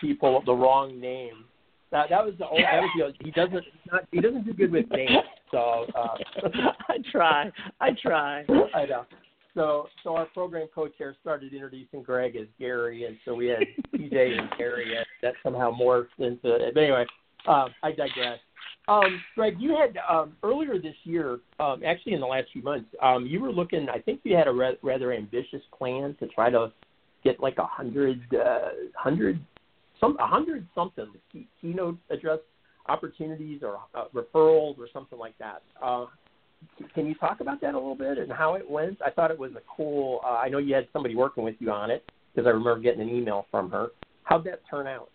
people 0.00 0.40
the 0.46 0.54
wrong 0.54 1.00
name. 1.00 1.46
That 1.92 2.08
that 2.10 2.24
was 2.24 2.34
the 2.38 2.48
only, 2.48 2.62
that 2.62 2.80
was 2.80 3.14
the, 3.18 3.24
he 3.24 3.30
doesn't 3.32 3.64
not, 3.90 4.04
he 4.12 4.20
doesn't 4.20 4.44
do 4.44 4.52
good 4.52 4.70
with 4.70 4.88
names. 4.90 5.10
So 5.50 5.86
uh, 5.94 6.16
I 6.88 6.96
try. 7.10 7.50
I 7.80 7.90
try. 8.00 8.44
I 8.74 8.86
know. 8.86 9.04
So 9.54 9.88
so 10.04 10.14
our 10.14 10.26
program 10.26 10.68
co-chair 10.72 11.16
started 11.20 11.52
introducing 11.52 12.02
Greg 12.02 12.36
as 12.36 12.46
Gary, 12.58 13.06
and 13.06 13.16
so 13.24 13.34
we 13.34 13.46
had 13.46 13.60
TJ 13.94 14.38
and 14.38 14.48
Gary. 14.56 14.96
and 14.96 15.06
That 15.22 15.34
somehow 15.42 15.72
morphed 15.72 16.06
into. 16.18 16.70
But 16.72 16.80
anyway, 16.80 17.06
um, 17.48 17.70
I 17.82 17.90
digress. 17.90 18.38
Um, 18.88 19.20
Greg, 19.34 19.56
you 19.58 19.76
had 19.76 19.98
um, 20.08 20.32
earlier 20.42 20.78
this 20.78 20.94
year, 21.04 21.40
um, 21.58 21.82
actually 21.84 22.14
in 22.14 22.20
the 22.20 22.26
last 22.26 22.48
few 22.52 22.62
months, 22.62 22.88
um, 23.02 23.26
you 23.26 23.40
were 23.40 23.52
looking. 23.52 23.88
I 23.88 23.98
think 23.98 24.20
you 24.24 24.36
had 24.36 24.48
a 24.48 24.52
ra- 24.52 24.72
rather 24.82 25.12
ambitious 25.12 25.62
plan 25.76 26.16
to 26.20 26.28
try 26.28 26.50
to 26.50 26.72
get 27.22 27.40
like 27.40 27.58
a 27.58 27.66
hundred, 27.66 28.20
uh, 28.34 28.70
hundred, 28.96 29.40
some 30.00 30.16
a 30.18 30.26
hundred 30.26 30.66
something 30.74 31.06
key, 31.32 31.46
keynote 31.60 31.98
address 32.10 32.38
opportunities 32.88 33.62
or 33.62 33.78
uh, 33.94 34.04
referrals 34.14 34.78
or 34.78 34.88
something 34.92 35.18
like 35.18 35.36
that. 35.38 35.62
Uh, 35.82 36.06
can 36.94 37.06
you 37.06 37.14
talk 37.14 37.40
about 37.40 37.60
that 37.60 37.74
a 37.74 37.78
little 37.78 37.94
bit 37.94 38.18
and 38.18 38.30
how 38.32 38.54
it 38.54 38.68
went? 38.68 39.00
I 39.04 39.10
thought 39.10 39.30
it 39.30 39.38
was 39.38 39.52
a 39.52 39.62
cool. 39.76 40.20
Uh, 40.24 40.36
I 40.36 40.48
know 40.48 40.58
you 40.58 40.74
had 40.74 40.88
somebody 40.92 41.14
working 41.14 41.44
with 41.44 41.56
you 41.58 41.70
on 41.70 41.90
it 41.90 42.04
because 42.34 42.46
I 42.46 42.50
remember 42.50 42.80
getting 42.80 43.00
an 43.00 43.08
email 43.08 43.46
from 43.50 43.70
her. 43.70 43.88
How'd 44.24 44.44
that 44.44 44.60
turn 44.70 44.86
out? 44.86 45.10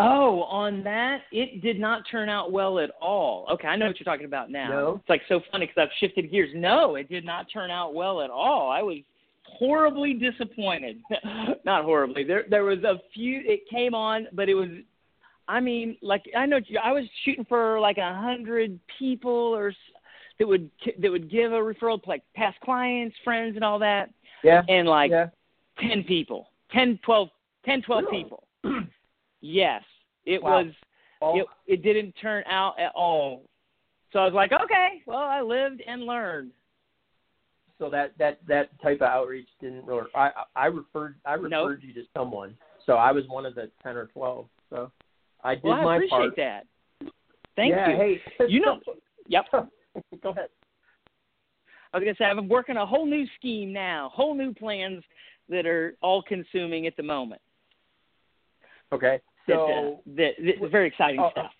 Oh, 0.00 0.42
on 0.42 0.84
that, 0.84 1.22
it 1.32 1.60
did 1.60 1.80
not 1.80 2.04
turn 2.08 2.28
out 2.28 2.52
well 2.52 2.78
at 2.78 2.90
all. 3.00 3.48
Okay, 3.52 3.66
I 3.66 3.74
know 3.74 3.86
what 3.86 3.98
you're 3.98 4.04
talking 4.04 4.26
about 4.26 4.48
now. 4.48 4.68
No? 4.68 5.00
It's 5.00 5.08
like 5.08 5.22
so 5.28 5.40
funny 5.50 5.66
because 5.66 5.82
I've 5.82 5.98
shifted 5.98 6.30
gears. 6.30 6.50
No, 6.54 6.94
it 6.94 7.08
did 7.08 7.24
not 7.24 7.46
turn 7.52 7.72
out 7.72 7.94
well 7.94 8.20
at 8.20 8.30
all. 8.30 8.70
I 8.70 8.80
was 8.80 8.98
horribly 9.48 10.14
disappointed. 10.14 11.00
not 11.64 11.84
horribly. 11.84 12.24
There, 12.24 12.44
there 12.48 12.64
was 12.64 12.82
a 12.84 13.00
few. 13.14 13.40
It 13.44 13.60
came 13.70 13.94
on, 13.94 14.26
but 14.32 14.48
it 14.48 14.54
was. 14.54 14.68
I 15.48 15.60
mean, 15.60 15.96
like 16.02 16.24
I 16.36 16.44
know 16.46 16.60
I 16.82 16.92
was 16.92 17.04
shooting 17.24 17.44
for 17.48 17.80
like 17.80 17.96
a 17.98 18.14
hundred 18.14 18.78
people 18.98 19.30
or 19.30 19.68
s- 19.70 19.76
that 20.38 20.46
would 20.46 20.70
that 21.00 21.10
would 21.10 21.30
give 21.30 21.52
a 21.52 21.56
referral 21.56 22.02
to 22.02 22.08
like 22.08 22.22
past 22.36 22.60
clients, 22.60 23.16
friends, 23.24 23.56
and 23.56 23.64
all 23.64 23.78
that, 23.78 24.10
Yeah. 24.44 24.62
and 24.68 24.86
like 24.86 25.10
yeah. 25.10 25.28
10 25.80 26.04
people, 26.04 26.50
10, 26.72 26.98
12, 27.04 27.28
10, 27.64 27.82
12 27.82 28.04
Really? 28.10 28.22
people. 28.24 28.44
Yes, 29.40 29.84
it 30.26 30.42
Wow. 30.42 30.64
was. 30.64 30.72
All- 31.20 31.40
It, 31.40 31.46
it 31.66 31.82
didn't 31.82 32.12
turn 32.20 32.42
out 32.46 32.78
at 32.78 32.92
all. 32.94 33.44
So 34.12 34.18
I 34.18 34.24
was 34.24 34.34
like, 34.34 34.52
okay, 34.52 35.02
well, 35.06 35.18
I 35.18 35.40
lived 35.42 35.80
and 35.86 36.02
learned. 36.04 36.50
So 37.78 37.88
that 37.90 38.12
that 38.18 38.38
that 38.48 38.70
type 38.82 38.96
of 38.96 39.08
outreach 39.08 39.48
didn't 39.60 39.84
really. 39.86 40.02
I 40.14 40.28
I 40.28 40.44
I 40.56 40.66
referred 40.66 41.16
I 41.24 41.36
Nope. 41.36 41.44
referred 41.44 41.82
you 41.82 41.92
to 41.94 42.02
someone, 42.16 42.56
so 42.86 42.94
I 42.94 43.12
was 43.12 43.24
one 43.28 43.46
of 43.46 43.54
the 43.54 43.70
ten 43.82 43.96
or 43.96 44.06
twelve. 44.06 44.46
So 44.70 44.90
I 45.44 45.54
did 45.54 45.64
Well, 45.64 45.74
I 45.74 45.84
my 45.84 45.96
appreciate 45.96 46.18
part. 46.18 46.36
that. 46.36 46.66
Thank 47.56 47.70
yeah, 47.74 47.90
you. 47.90 47.96
Hey, 47.96 48.20
You 48.48 48.60
know- 48.60 48.80
Yep. 49.30 49.44
Go 50.22 50.30
ahead. 50.30 50.48
I 51.92 51.98
was 51.98 52.04
gonna 52.04 52.14
say 52.16 52.24
I'm 52.24 52.48
working 52.48 52.76
a 52.76 52.86
whole 52.86 53.04
new 53.06 53.26
scheme 53.36 53.72
now, 53.72 54.10
whole 54.14 54.34
new 54.34 54.54
plans 54.54 55.02
that 55.48 55.66
are 55.66 55.94
all 56.00 56.22
consuming 56.22 56.86
at 56.86 56.96
the 56.96 57.02
moment. 57.02 57.40
Okay, 58.92 59.20
so 59.46 60.00
that, 60.06 60.34
that, 60.38 60.54
that 60.60 60.70
very 60.70 60.88
exciting 60.88 61.20
uh, 61.20 61.30
stuff. 61.30 61.50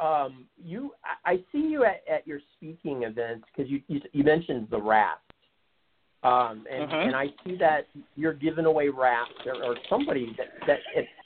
Um, 0.00 0.46
you, 0.62 0.92
I 1.24 1.36
see 1.52 1.58
you 1.58 1.84
at, 1.84 2.02
at 2.12 2.26
your 2.26 2.40
speaking 2.56 3.04
events 3.04 3.46
because 3.54 3.70
you, 3.70 3.80
you 3.88 4.00
you 4.12 4.24
mentioned 4.24 4.68
the 4.70 4.80
raft, 4.80 5.20
um, 6.24 6.64
and 6.70 6.84
uh-huh. 6.84 6.96
and 6.96 7.16
I 7.16 7.26
see 7.44 7.56
that 7.58 7.86
you're 8.14 8.32
giving 8.32 8.64
away 8.64 8.88
rafts 8.88 9.34
or, 9.44 9.64
or 9.64 9.76
somebody 9.88 10.34
that 10.38 10.46
that 10.66 10.78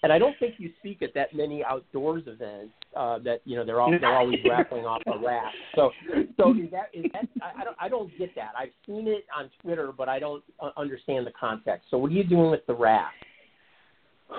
and 0.03 0.13
I 0.13 0.19
don't 0.19 0.39
think 0.39 0.55
you 0.59 0.71
speak 0.79 1.03
at 1.03 1.13
that 1.15 1.35
many 1.35 1.63
outdoors 1.65 2.23
events 2.27 2.73
uh, 2.97 3.19
that 3.21 3.41
you 3.45 3.57
know 3.57 3.65
they're 3.65 3.81
all 3.81 3.91
they're 3.91 4.07
always 4.07 4.39
raffling 4.49 4.87
off 4.87 5.03
a 5.07 5.19
raft. 5.19 5.55
So 5.75 5.91
so 6.39 6.51
is 6.53 6.71
that 6.71 6.89
is 6.95 7.05
that 7.13 7.29
I, 7.43 7.61
I 7.61 7.65
don't 7.65 7.77
I 7.81 7.89
don't 7.89 8.11
get 8.19 8.35
that. 8.37 8.53
I've 8.59 8.71
seen 8.87 9.07
it 9.07 9.25
on 9.37 9.51
Twitter, 9.63 9.93
but 9.97 10.09
I 10.09 10.19
don't 10.19 10.43
uh, 10.61 10.71
understand 10.79 11.27
the 11.27 11.33
context. 11.39 11.89
So 11.91 11.99
what 11.99 12.11
are 12.11 12.15
you 12.15 12.25
doing 12.25 12.51
with 12.51 12.67
the 12.67 12.75
raft? 12.75 13.15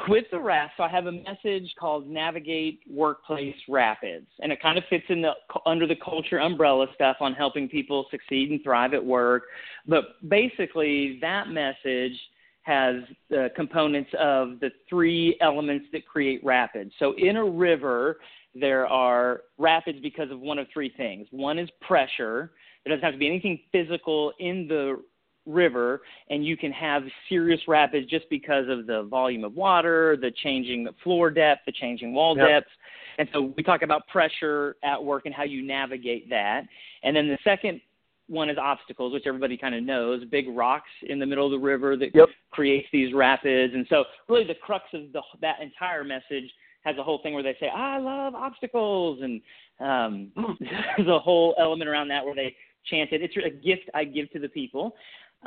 With 0.08 0.26
the 0.32 0.40
raft, 0.40 0.74
so 0.78 0.84
I 0.84 0.90
have 0.90 1.06
a 1.06 1.12
message 1.12 1.74
called 1.80 2.08
Navigate 2.08 2.82
Workplace 2.90 3.56
Rapids, 3.70 4.28
and 4.40 4.52
it 4.52 4.62
kind 4.62 4.78
of 4.78 4.84
fits 4.90 5.06
in 5.10 5.22
the 5.22 5.32
under 5.66 5.88
the 5.88 5.96
culture 5.96 6.40
umbrella 6.40 6.88
stuff 6.96 7.18
on 7.20 7.34
helping 7.34 7.70
people 7.70 8.06
succeed 8.12 8.52
and 8.52 8.62
thrive 8.64 8.94
at 8.94 9.04
work. 9.04 9.44
But 9.88 10.06
basically, 10.28 11.20
that 11.22 11.50
message 11.50 12.20
has 12.64 12.96
the 13.30 13.50
components 13.56 14.10
of 14.20 14.60
the 14.60 14.72
three 14.90 15.38
elements 15.40 15.86
that 15.94 16.06
create 16.06 16.44
rapids. 16.44 16.92
So 17.00 17.14
in 17.18 17.38
a 17.38 17.46
river, 17.46 18.18
there 18.54 18.88
are 18.88 19.42
rapids 19.58 20.00
because 20.02 20.32
of 20.32 20.42
one 20.42 20.60
of 20.60 20.68
three 20.74 20.94
things. 20.98 21.28
One 21.32 21.58
is 21.58 21.70
pressure. 21.80 22.52
There 22.84 22.94
doesn't 22.94 23.06
have 23.06 23.14
to 23.14 23.18
be 23.18 23.28
anything 23.28 23.60
physical 23.72 24.34
in 24.40 24.68
the 24.68 25.02
river 25.48 26.02
and 26.30 26.46
you 26.46 26.58
can 26.58 26.72
have 26.72 27.04
serious 27.30 27.62
rapids 27.68 28.10
just 28.10 28.30
because 28.30 28.66
of 28.70 28.86
the 28.86 29.04
volume 29.04 29.44
of 29.44 29.56
water, 29.56 30.18
the 30.20 30.32
changing 30.44 30.88
floor 31.04 31.30
depth, 31.30 31.62
the 31.66 31.72
changing 31.72 32.14
wall 32.14 32.38
yep. 32.38 32.48
depths. 32.48 32.72
And 33.18 33.28
so 33.34 33.54
we 33.58 33.64
talk 33.64 33.82
about 33.82 34.08
pressure 34.08 34.76
at 34.84 35.04
work 35.04 35.26
and 35.26 35.34
how 35.34 35.44
you 35.44 35.64
navigate 35.64 36.30
that. 36.30 36.64
And 37.04 37.16
then 37.16 37.28
the 37.28 37.38
second 37.44 37.82
one 38.28 38.50
is 38.50 38.58
obstacles, 38.58 39.14
which 39.14 39.24
everybody 39.26 39.58
kind 39.58 39.74
of 39.74 39.84
knows, 39.84 40.24
big 40.26 40.48
rocks 40.50 40.90
in 41.04 41.18
the 41.18 41.26
middle 41.26 41.46
of 41.46 41.52
the 41.52 41.66
river 41.66 41.96
that 41.98 42.14
yep. 42.14 42.28
creates 42.52 42.88
these 42.92 43.14
rapids. 43.14 43.74
And 43.74 43.88
so 43.90 44.04
really 44.28 44.44
the 44.44 44.56
crux 44.56 44.86
of 44.94 45.12
the, 45.14 45.22
that 45.42 45.62
entire 45.62 46.04
message 46.04 46.52
has 46.84 46.98
a 46.98 47.04
whole 47.04 47.20
thing 47.24 47.34
where 47.34 47.44
they 47.44 47.56
say, 47.60 47.70
I 47.70 47.98
love 47.98 48.36
obstacles. 48.36 49.20
And 49.22 49.42
um, 49.80 50.32
there's 50.98 51.08
a 51.08 51.20
whole 51.20 51.56
element 51.60 51.90
around 51.90 52.10
that 52.10 52.24
where 52.24 52.36
they 52.36 52.56
chant 52.86 53.12
it. 53.12 53.22
It's 53.22 53.36
a 53.38 53.50
gift 53.50 53.90
I 53.94 54.04
give 54.04 54.32
to 54.32 54.40
the 54.40 54.50
people. 54.50 54.96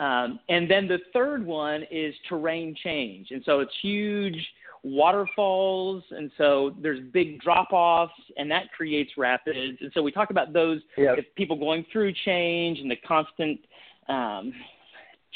Um, 0.01 0.41
and 0.49 0.69
then 0.69 0.89
the 0.89 0.99
third 1.13 1.45
one 1.45 1.85
is 1.91 2.15
terrain 2.27 2.75
change. 2.83 3.29
And 3.31 3.43
so 3.45 3.61
it's 3.61 3.73
huge 3.83 4.35
waterfalls. 4.83 6.03
And 6.11 6.31
so 6.39 6.75
there's 6.81 7.01
big 7.13 7.39
drop 7.41 7.69
offs, 7.71 8.15
and 8.39 8.51
that 8.51 8.73
creates 8.75 9.11
rapids. 9.19 9.79
And 9.81 9.91
so 9.93 10.03
we 10.03 10.11
talk 10.11 10.31
about 10.31 10.55
those 10.55 10.81
yep. 10.97 11.19
people 11.37 11.55
going 11.55 11.85
through 11.93 12.15
change 12.25 12.79
and 12.79 12.91
the 12.91 12.97
constant 13.07 13.61
um, 14.09 14.55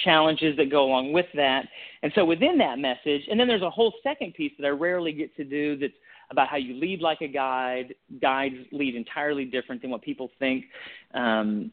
challenges 0.03 0.57
that 0.57 0.71
go 0.71 0.85
along 0.85 1.13
with 1.13 1.27
that. 1.35 1.67
And 2.03 2.11
so 2.15 2.25
within 2.25 2.57
that 2.59 2.79
message, 2.79 3.23
and 3.31 3.39
then 3.39 3.47
there's 3.47 3.63
a 3.63 3.71
whole 3.71 3.93
second 4.03 4.33
piece 4.33 4.53
that 4.59 4.67
I 4.67 4.71
rarely 4.71 5.13
get 5.13 5.37
to 5.37 5.45
do 5.45 5.77
that's 5.77 5.93
about 6.31 6.49
how 6.49 6.57
you 6.57 6.75
lead 6.81 7.03
like 7.03 7.21
a 7.21 7.29
guide. 7.29 7.95
Guides 8.23 8.57
lead 8.73 8.95
entirely 8.95 9.45
different 9.45 9.83
than 9.83 9.91
what 9.91 10.01
people 10.01 10.31
think. 10.39 10.65
Um, 11.13 11.71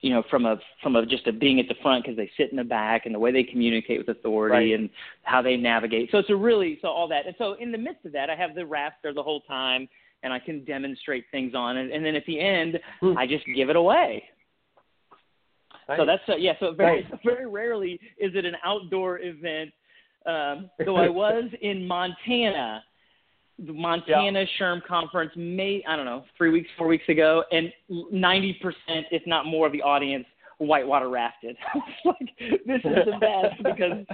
you 0.00 0.10
know, 0.10 0.22
from 0.30 0.46
a 0.46 0.56
from 0.82 0.96
a 0.96 1.04
just 1.04 1.26
a 1.26 1.32
being 1.32 1.60
at 1.60 1.68
the 1.68 1.74
front 1.82 2.04
because 2.04 2.16
they 2.16 2.30
sit 2.36 2.50
in 2.50 2.56
the 2.56 2.64
back 2.64 3.06
and 3.06 3.14
the 3.14 3.18
way 3.18 3.32
they 3.32 3.42
communicate 3.42 3.98
with 3.98 4.16
authority 4.16 4.72
right. 4.72 4.80
and 4.80 4.88
how 5.22 5.42
they 5.42 5.56
navigate. 5.56 6.10
So 6.10 6.18
it's 6.18 6.30
a 6.30 6.36
really 6.36 6.78
so 6.80 6.88
all 6.88 7.08
that. 7.08 7.26
And 7.26 7.34
so 7.38 7.54
in 7.60 7.70
the 7.70 7.78
midst 7.78 8.06
of 8.06 8.12
that, 8.12 8.30
I 8.30 8.36
have 8.36 8.54
the 8.54 8.64
raft 8.64 8.96
there 9.02 9.12
the 9.12 9.22
whole 9.22 9.42
time, 9.42 9.88
and 10.22 10.32
I 10.32 10.38
can 10.38 10.64
demonstrate 10.64 11.24
things 11.30 11.54
on 11.54 11.76
it. 11.76 11.92
And 11.92 12.04
then 12.04 12.14
at 12.14 12.24
the 12.26 12.40
end, 12.40 12.78
hmm. 13.00 13.16
I 13.18 13.26
just 13.26 13.44
give 13.54 13.68
it 13.68 13.76
away. 13.76 14.24
Nice. 15.88 15.98
So 15.98 16.06
that's 16.06 16.22
uh, 16.28 16.36
yeah. 16.36 16.52
So 16.60 16.72
very 16.72 17.02
nice. 17.02 17.20
very 17.24 17.46
rarely 17.46 18.00
is 18.18 18.32
it 18.34 18.44
an 18.44 18.56
outdoor 18.64 19.18
event. 19.18 19.70
Um, 20.24 20.70
so 20.84 20.96
I 20.96 21.08
was 21.10 21.44
in 21.60 21.86
Montana 21.86 22.82
the 23.66 23.72
Montana 23.72 24.40
yeah. 24.40 24.46
SHRM 24.60 24.84
conference, 24.86 25.32
may 25.36 25.82
I 25.88 25.96
don't 25.96 26.06
know, 26.06 26.24
three 26.36 26.50
weeks, 26.50 26.68
four 26.78 26.86
weeks 26.86 27.08
ago, 27.08 27.44
and 27.52 27.72
ninety 28.10 28.58
percent, 28.60 29.06
if 29.10 29.22
not 29.26 29.46
more, 29.46 29.66
of 29.66 29.72
the 29.72 29.82
audience 29.82 30.26
whitewater 30.58 31.08
rafted. 31.08 31.56
like 32.04 32.30
this 32.38 32.80
is 32.84 32.96
the 33.06 33.18
best 33.20 33.62
because 33.62 34.06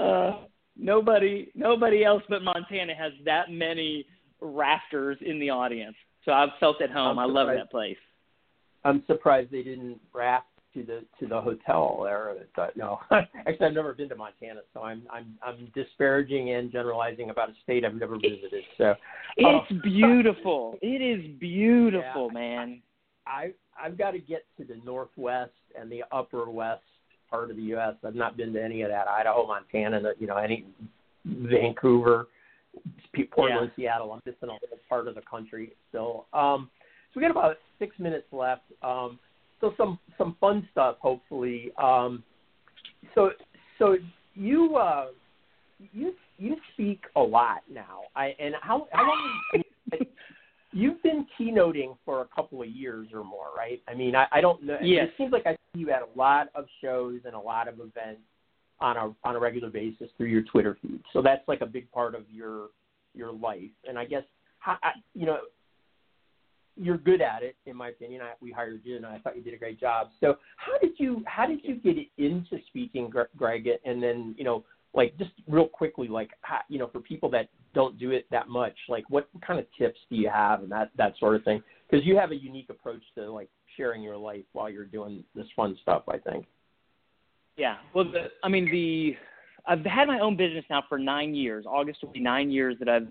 uh, 0.00 0.44
nobody, 0.76 1.50
nobody 1.54 2.04
else 2.04 2.22
but 2.28 2.42
Montana 2.42 2.94
has 2.94 3.12
that 3.24 3.50
many 3.50 4.06
rafters 4.40 5.18
in 5.24 5.38
the 5.38 5.50
audience. 5.50 5.96
So 6.24 6.32
I've 6.32 6.50
felt 6.60 6.80
at 6.82 6.90
home. 6.90 7.18
I 7.18 7.24
love 7.24 7.48
that 7.48 7.70
place. 7.70 7.96
I'm 8.84 9.02
surprised 9.06 9.50
they 9.50 9.62
didn't 9.62 10.00
raft 10.12 10.46
to 10.74 10.82
the 10.82 11.04
to 11.20 11.26
the 11.26 11.40
hotel 11.40 12.00
there. 12.02 12.34
But 12.56 12.76
no, 12.76 12.98
actually, 13.10 13.66
I've 13.66 13.74
never 13.74 13.94
been 13.94 14.08
to 14.08 14.16
Montana, 14.16 14.60
so 14.74 14.82
I'm 14.82 15.02
I'm 15.12 15.38
I'm 15.42 15.70
disparaging 15.74 16.52
and 16.52 16.70
generalizing 16.70 17.30
about 17.30 17.50
a 17.50 17.54
state 17.62 17.84
I've 17.84 17.94
never 17.94 18.16
visited. 18.16 18.64
So 18.78 18.94
it's 19.36 19.70
uh, 19.70 19.74
beautiful. 19.82 20.78
it 20.82 21.00
is 21.02 21.24
beautiful, 21.38 22.28
yeah, 22.32 22.38
man. 22.38 22.82
I 23.26 23.52
I've 23.80 23.96
got 23.98 24.12
to 24.12 24.18
get 24.18 24.44
to 24.58 24.64
the 24.64 24.80
northwest 24.84 25.52
and 25.78 25.90
the 25.90 26.02
upper 26.12 26.50
west 26.50 26.82
part 27.30 27.50
of 27.50 27.56
the 27.56 27.62
U.S. 27.62 27.94
I've 28.04 28.14
not 28.14 28.36
been 28.36 28.52
to 28.52 28.62
any 28.62 28.82
of 28.82 28.90
that. 28.90 29.08
Idaho, 29.08 29.46
Montana, 29.46 30.12
you 30.18 30.26
know, 30.26 30.36
any 30.36 30.66
Vancouver, 31.24 32.28
Portland, 33.30 33.70
yeah. 33.76 33.84
Seattle. 33.84 34.12
I'm 34.12 34.20
missing 34.26 34.48
a 34.50 34.52
little 34.52 34.78
part 34.88 35.08
of 35.08 35.14
the 35.14 35.22
country 35.22 35.72
still. 35.88 36.26
Um, 36.32 36.68
so 37.12 37.20
we 37.20 37.22
got 37.22 37.30
about 37.30 37.56
six 37.78 37.98
minutes 37.98 38.26
left. 38.32 38.62
Um, 38.82 39.18
so 39.62 39.72
some 39.78 39.98
some 40.18 40.36
fun 40.40 40.68
stuff 40.70 40.96
hopefully. 41.00 41.72
Um, 41.82 42.22
so 43.14 43.30
so 43.78 43.96
you 44.34 44.76
uh, 44.76 45.06
you 45.92 46.12
you 46.36 46.56
speak 46.74 47.04
a 47.16 47.20
lot 47.20 47.62
now. 47.72 48.00
I 48.14 48.34
and 48.38 48.54
how 48.60 48.88
how 48.92 49.06
long? 49.06 49.62
you've 50.72 51.02
been 51.02 51.26
keynoting 51.38 51.96
for 52.04 52.22
a 52.22 52.26
couple 52.34 52.62
of 52.62 52.68
years 52.68 53.08
or 53.14 53.22
more, 53.22 53.48
right? 53.56 53.80
I 53.88 53.94
mean, 53.94 54.16
I, 54.16 54.26
I 54.32 54.40
don't 54.40 54.62
know. 54.62 54.78
Yes. 54.82 55.08
It 55.08 55.14
seems 55.18 55.32
like 55.32 55.46
I 55.46 55.52
see 55.52 55.80
you 55.80 55.90
at 55.90 56.02
a 56.02 56.18
lot 56.18 56.48
of 56.54 56.64
shows 56.82 57.20
and 57.24 57.34
a 57.34 57.38
lot 57.38 57.68
of 57.68 57.74
events 57.74 58.22
on 58.80 58.96
a 58.96 59.14
on 59.24 59.36
a 59.36 59.38
regular 59.38 59.70
basis 59.70 60.08
through 60.16 60.28
your 60.28 60.42
Twitter 60.42 60.76
feed. 60.82 61.00
So 61.12 61.22
that's 61.22 61.46
like 61.46 61.60
a 61.60 61.66
big 61.66 61.90
part 61.92 62.14
of 62.14 62.22
your 62.30 62.68
your 63.14 63.32
life. 63.32 63.70
And 63.86 63.98
I 63.98 64.04
guess 64.04 64.24
how, 64.58 64.76
I, 64.82 64.92
you 65.14 65.26
know 65.26 65.38
you're 66.76 66.98
good 66.98 67.20
at 67.20 67.42
it, 67.42 67.56
in 67.66 67.76
my 67.76 67.88
opinion. 67.88 68.22
I, 68.22 68.32
we 68.40 68.50
hired 68.50 68.80
you, 68.84 68.96
and 68.96 69.06
I 69.06 69.18
thought 69.18 69.36
you 69.36 69.42
did 69.42 69.54
a 69.54 69.58
great 69.58 69.78
job. 69.78 70.08
So, 70.20 70.36
how 70.56 70.78
did 70.78 70.92
you 70.98 71.22
how 71.26 71.46
did 71.46 71.60
you 71.62 71.76
get 71.76 71.96
into 72.18 72.58
speaking, 72.68 73.10
Greg? 73.36 73.68
And 73.84 74.02
then, 74.02 74.34
you 74.38 74.44
know, 74.44 74.64
like 74.94 75.16
just 75.18 75.30
real 75.48 75.68
quickly, 75.68 76.08
like 76.08 76.30
how, 76.42 76.60
you 76.68 76.78
know, 76.78 76.88
for 76.88 77.00
people 77.00 77.30
that 77.30 77.48
don't 77.74 77.98
do 77.98 78.10
it 78.10 78.26
that 78.30 78.48
much, 78.48 78.76
like 78.88 79.04
what 79.08 79.28
kind 79.46 79.58
of 79.58 79.66
tips 79.78 79.98
do 80.10 80.16
you 80.16 80.30
have 80.32 80.62
and 80.62 80.70
that 80.72 80.90
that 80.96 81.14
sort 81.18 81.36
of 81.36 81.44
thing? 81.44 81.62
Because 81.90 82.06
you 82.06 82.16
have 82.16 82.30
a 82.30 82.36
unique 82.36 82.70
approach 82.70 83.02
to 83.16 83.30
like 83.30 83.50
sharing 83.76 84.02
your 84.02 84.16
life 84.16 84.44
while 84.52 84.70
you're 84.70 84.84
doing 84.84 85.24
this 85.34 85.46
fun 85.56 85.76
stuff. 85.82 86.02
I 86.08 86.18
think. 86.18 86.46
Yeah. 87.56 87.76
Well, 87.94 88.04
the, 88.04 88.28
I 88.42 88.48
mean, 88.48 88.70
the 88.70 89.14
I've 89.66 89.84
had 89.84 90.08
my 90.08 90.18
own 90.20 90.36
business 90.36 90.64
now 90.68 90.84
for 90.88 90.98
nine 90.98 91.34
years. 91.34 91.64
August 91.66 92.02
will 92.02 92.12
be 92.12 92.20
nine 92.20 92.50
years 92.50 92.76
that 92.78 92.88
I've 92.88 93.08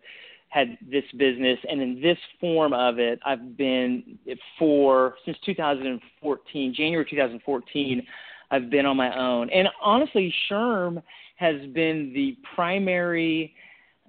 had 0.51 0.77
this 0.91 1.05
business, 1.17 1.57
and 1.69 1.81
in 1.81 2.01
this 2.01 2.17
form 2.39 2.73
of 2.73 2.99
it, 2.99 3.19
I've 3.25 3.57
been 3.57 4.19
for 4.59 5.15
since 5.25 5.37
2014, 5.45 6.73
January 6.75 7.05
2014. 7.09 8.05
I've 8.51 8.69
been 8.69 8.85
on 8.85 8.97
my 8.97 9.17
own, 9.17 9.49
and 9.49 9.69
honestly, 9.81 10.33
SHRM 10.51 11.01
has 11.37 11.55
been 11.73 12.11
the 12.13 12.35
primary 12.53 13.53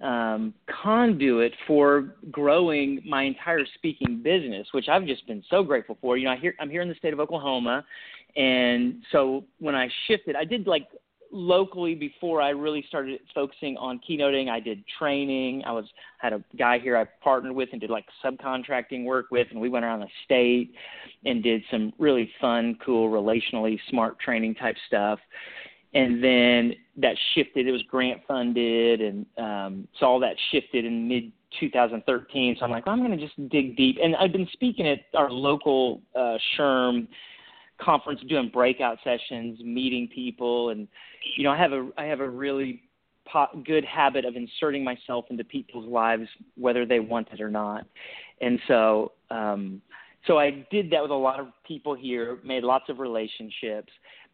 um, 0.01 0.53
conduit 0.83 1.53
for 1.65 2.15
growing 2.29 3.01
my 3.07 3.23
entire 3.23 3.65
speaking 3.75 4.21
business, 4.21 4.67
which 4.73 4.89
I've 4.89 5.05
just 5.05 5.25
been 5.25 5.43
so 5.49 5.63
grateful 5.63 5.97
for. 6.01 6.17
You 6.17 6.25
know, 6.25 6.31
I 6.31 6.37
hear, 6.37 6.55
I'm 6.59 6.69
here 6.69 6.81
in 6.81 6.89
the 6.89 6.95
state 6.95 7.13
of 7.13 7.21
Oklahoma, 7.21 7.85
and 8.35 9.01
so 9.13 9.45
when 9.59 9.75
I 9.75 9.87
shifted, 10.07 10.35
I 10.35 10.43
did 10.43 10.67
like 10.67 10.89
locally 11.33 11.95
before 11.95 12.41
I 12.41 12.49
really 12.49 12.85
started 12.87 13.19
focusing 13.33 13.75
on 13.77 13.99
keynoting. 14.07 14.49
I 14.49 14.59
did 14.59 14.83
training. 14.99 15.63
I 15.65 15.71
was 15.71 15.85
had 16.19 16.31
a 16.31 16.43
guy 16.57 16.79
here 16.79 16.95
I 16.95 17.05
partnered 17.23 17.53
with 17.53 17.69
and 17.71 17.81
did 17.81 17.89
like 17.89 18.05
subcontracting 18.23 19.03
work 19.03 19.31
with, 19.31 19.47
and 19.51 19.59
we 19.59 19.69
went 19.69 19.83
around 19.83 20.01
the 20.01 20.07
state 20.23 20.73
and 21.25 21.43
did 21.43 21.63
some 21.71 21.91
really 21.97 22.29
fun, 22.39 22.77
cool, 22.85 23.09
relationally 23.09 23.79
smart 23.89 24.19
training 24.19 24.55
type 24.55 24.75
stuff. 24.87 25.19
And 25.95 26.23
then 26.23 26.73
that 26.97 27.15
shifted. 27.35 27.67
It 27.67 27.71
was 27.71 27.83
grant 27.83 28.21
funded, 28.27 29.01
and 29.01 29.25
um, 29.37 29.87
so 29.99 30.05
all 30.05 30.19
that 30.19 30.35
shifted 30.51 30.85
in 30.85 31.07
mid 31.07 31.31
2013. 31.59 32.57
So 32.57 32.65
I'm 32.65 32.71
like, 32.71 32.85
well, 32.85 32.93
I'm 32.93 33.05
going 33.05 33.17
to 33.17 33.23
just 33.23 33.49
dig 33.49 33.75
deep. 33.75 33.97
And 34.01 34.15
I've 34.15 34.31
been 34.31 34.47
speaking 34.53 34.87
at 34.87 34.99
our 35.13 35.29
local 35.29 36.01
uh, 36.15 36.37
conference 37.81 38.19
doing 38.27 38.49
breakout 38.53 38.97
sessions, 39.03 39.59
meeting 39.63 40.07
people, 40.13 40.69
and 40.69 40.87
you 41.37 41.43
know 41.43 41.51
I 41.51 41.57
have 41.57 41.73
a 41.73 41.89
I 41.97 42.05
have 42.05 42.19
a 42.19 42.29
really 42.29 42.83
po- 43.31 43.61
good 43.65 43.85
habit 43.85 44.25
of 44.25 44.35
inserting 44.35 44.83
myself 44.83 45.25
into 45.29 45.43
people's 45.43 45.87
lives 45.87 46.27
whether 46.55 46.85
they 46.85 46.99
want 46.99 47.29
it 47.31 47.41
or 47.41 47.49
not, 47.49 47.85
and 48.41 48.59
so 48.67 49.13
um, 49.31 49.81
so 50.27 50.37
I 50.37 50.65
did 50.71 50.89
that 50.91 51.01
with 51.01 51.11
a 51.11 51.15
lot 51.15 51.39
of 51.39 51.47
people 51.65 51.93
here, 51.93 52.39
made 52.43 52.63
lots 52.63 52.85
of 52.89 52.99
relationships, 52.99 53.91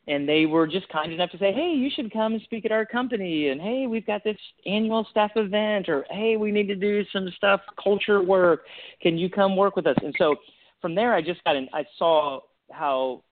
and 0.07 0.27
they 0.27 0.45
were 0.45 0.67
just 0.67 0.87
kind 0.89 1.11
enough 1.11 1.31
to 1.31 1.37
say, 1.37 1.51
"Hey, 1.51 1.73
you 1.73 1.89
should 1.89 2.11
come 2.11 2.33
and 2.33 2.41
speak 2.43 2.65
at 2.65 2.71
our 2.71 2.85
company," 2.85 3.49
and 3.49 3.61
"Hey, 3.61 3.87
we've 3.87 4.05
got 4.05 4.23
this 4.23 4.37
annual 4.65 5.05
staff 5.11 5.31
event," 5.35 5.89
or 5.89 6.05
"Hey, 6.09 6.37
we 6.37 6.51
need 6.51 6.67
to 6.67 6.75
do 6.75 7.03
some 7.11 7.29
stuff, 7.37 7.61
culture 7.81 8.21
work. 8.21 8.65
Can 9.01 9.17
you 9.17 9.29
come 9.29 9.55
work 9.55 9.75
with 9.75 9.87
us?" 9.87 9.97
And 10.03 10.13
so 10.17 10.35
from 10.81 10.95
there, 10.95 11.13
I 11.13 11.21
just 11.21 11.43
got 11.43 11.55
in. 11.55 11.67
I 11.73 11.85
saw 11.97 12.41
how 12.71 13.23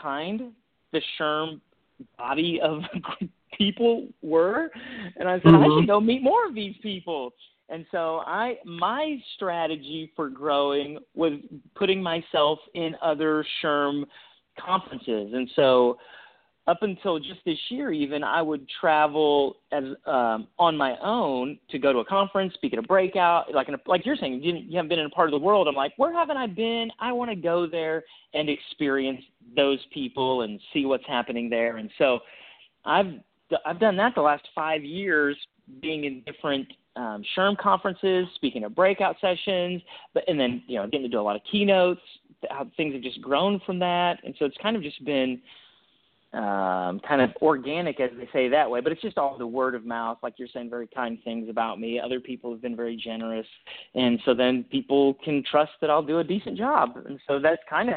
kind 0.00 0.52
the 0.92 1.00
SHRM 1.18 1.60
body 2.18 2.60
of 2.60 2.80
people 3.58 4.08
were, 4.22 4.70
and 5.16 5.28
I 5.28 5.36
said, 5.38 5.46
mm-hmm. 5.46 5.72
I 5.72 5.80
should 5.80 5.86
go 5.86 6.00
meet 6.00 6.22
more 6.22 6.46
of 6.46 6.54
these 6.54 6.74
people. 6.82 7.32
And 7.68 7.86
so 7.92 8.22
I 8.26 8.56
my 8.64 9.16
strategy 9.36 10.10
for 10.16 10.28
growing 10.28 10.98
was 11.14 11.34
putting 11.76 12.02
myself 12.02 12.58
in 12.74 12.96
other 13.00 13.44
SHRM 13.62 14.04
conferences. 14.58 15.32
And 15.32 15.48
so 15.54 15.98
up 16.66 16.82
until 16.82 17.18
just 17.18 17.40
this 17.44 17.58
year 17.68 17.92
even 17.92 18.22
I 18.22 18.42
would 18.42 18.66
travel 18.80 19.56
as 19.72 19.84
um 20.06 20.48
on 20.58 20.76
my 20.76 20.96
own 21.02 21.58
to 21.70 21.78
go 21.78 21.92
to 21.92 22.00
a 22.00 22.04
conference, 22.04 22.54
speak 22.54 22.72
at 22.72 22.78
a 22.78 22.82
breakout, 22.82 23.52
like 23.54 23.68
in 23.68 23.74
a, 23.74 23.78
like 23.86 24.04
you're 24.04 24.16
saying 24.16 24.42
you, 24.42 24.54
you 24.56 24.76
haven't 24.76 24.90
been 24.90 24.98
in 24.98 25.06
a 25.06 25.10
part 25.10 25.28
of 25.28 25.32
the 25.32 25.44
world. 25.44 25.68
I'm 25.68 25.74
like, 25.74 25.92
where 25.96 26.12
haven't 26.12 26.36
I 26.36 26.46
been? 26.46 26.90
I 27.00 27.12
want 27.12 27.30
to 27.30 27.36
go 27.36 27.66
there 27.66 28.04
and 28.34 28.48
experience 28.48 29.22
those 29.56 29.78
people 29.92 30.42
and 30.42 30.60
see 30.72 30.86
what's 30.86 31.06
happening 31.06 31.50
there. 31.50 31.78
And 31.78 31.90
so 31.98 32.20
I've 32.84 33.14
I've 33.66 33.80
done 33.80 33.96
that 33.96 34.14
the 34.14 34.20
last 34.20 34.46
5 34.54 34.84
years 34.84 35.36
being 35.80 36.04
in 36.04 36.22
different 36.22 36.68
um, 36.96 37.24
SHRM 37.36 37.56
conferences, 37.58 38.26
speaking 38.34 38.64
at 38.64 38.74
breakout 38.74 39.16
sessions, 39.20 39.82
but 40.14 40.24
and 40.28 40.38
then 40.38 40.62
you 40.66 40.76
know 40.76 40.84
getting 40.84 41.02
to 41.02 41.08
do 41.08 41.20
a 41.20 41.22
lot 41.22 41.36
of 41.36 41.42
keynotes. 41.50 42.00
How 42.48 42.66
things 42.76 42.94
have 42.94 43.02
just 43.02 43.20
grown 43.20 43.60
from 43.66 43.78
that, 43.80 44.18
and 44.24 44.34
so 44.38 44.44
it's 44.44 44.56
kind 44.62 44.76
of 44.76 44.82
just 44.82 45.04
been 45.04 45.40
um, 46.32 47.00
kind 47.00 47.20
of 47.20 47.30
organic, 47.42 47.98
as 47.98 48.10
they 48.16 48.28
say 48.32 48.48
that 48.48 48.70
way. 48.70 48.80
But 48.80 48.92
it's 48.92 49.02
just 49.02 49.18
all 49.18 49.36
the 49.36 49.46
word 49.46 49.74
of 49.74 49.84
mouth, 49.84 50.18
like 50.22 50.34
you're 50.38 50.48
saying, 50.52 50.70
very 50.70 50.86
kind 50.86 51.18
things 51.24 51.48
about 51.48 51.80
me. 51.80 51.98
Other 51.98 52.20
people 52.20 52.52
have 52.52 52.62
been 52.62 52.76
very 52.76 52.96
generous, 52.96 53.46
and 53.94 54.20
so 54.24 54.34
then 54.34 54.64
people 54.70 55.14
can 55.24 55.42
trust 55.50 55.72
that 55.80 55.90
I'll 55.90 56.02
do 56.02 56.18
a 56.20 56.24
decent 56.24 56.56
job, 56.56 56.90
and 57.06 57.18
so 57.26 57.40
that's 57.40 57.62
kind 57.68 57.90
of 57.90 57.96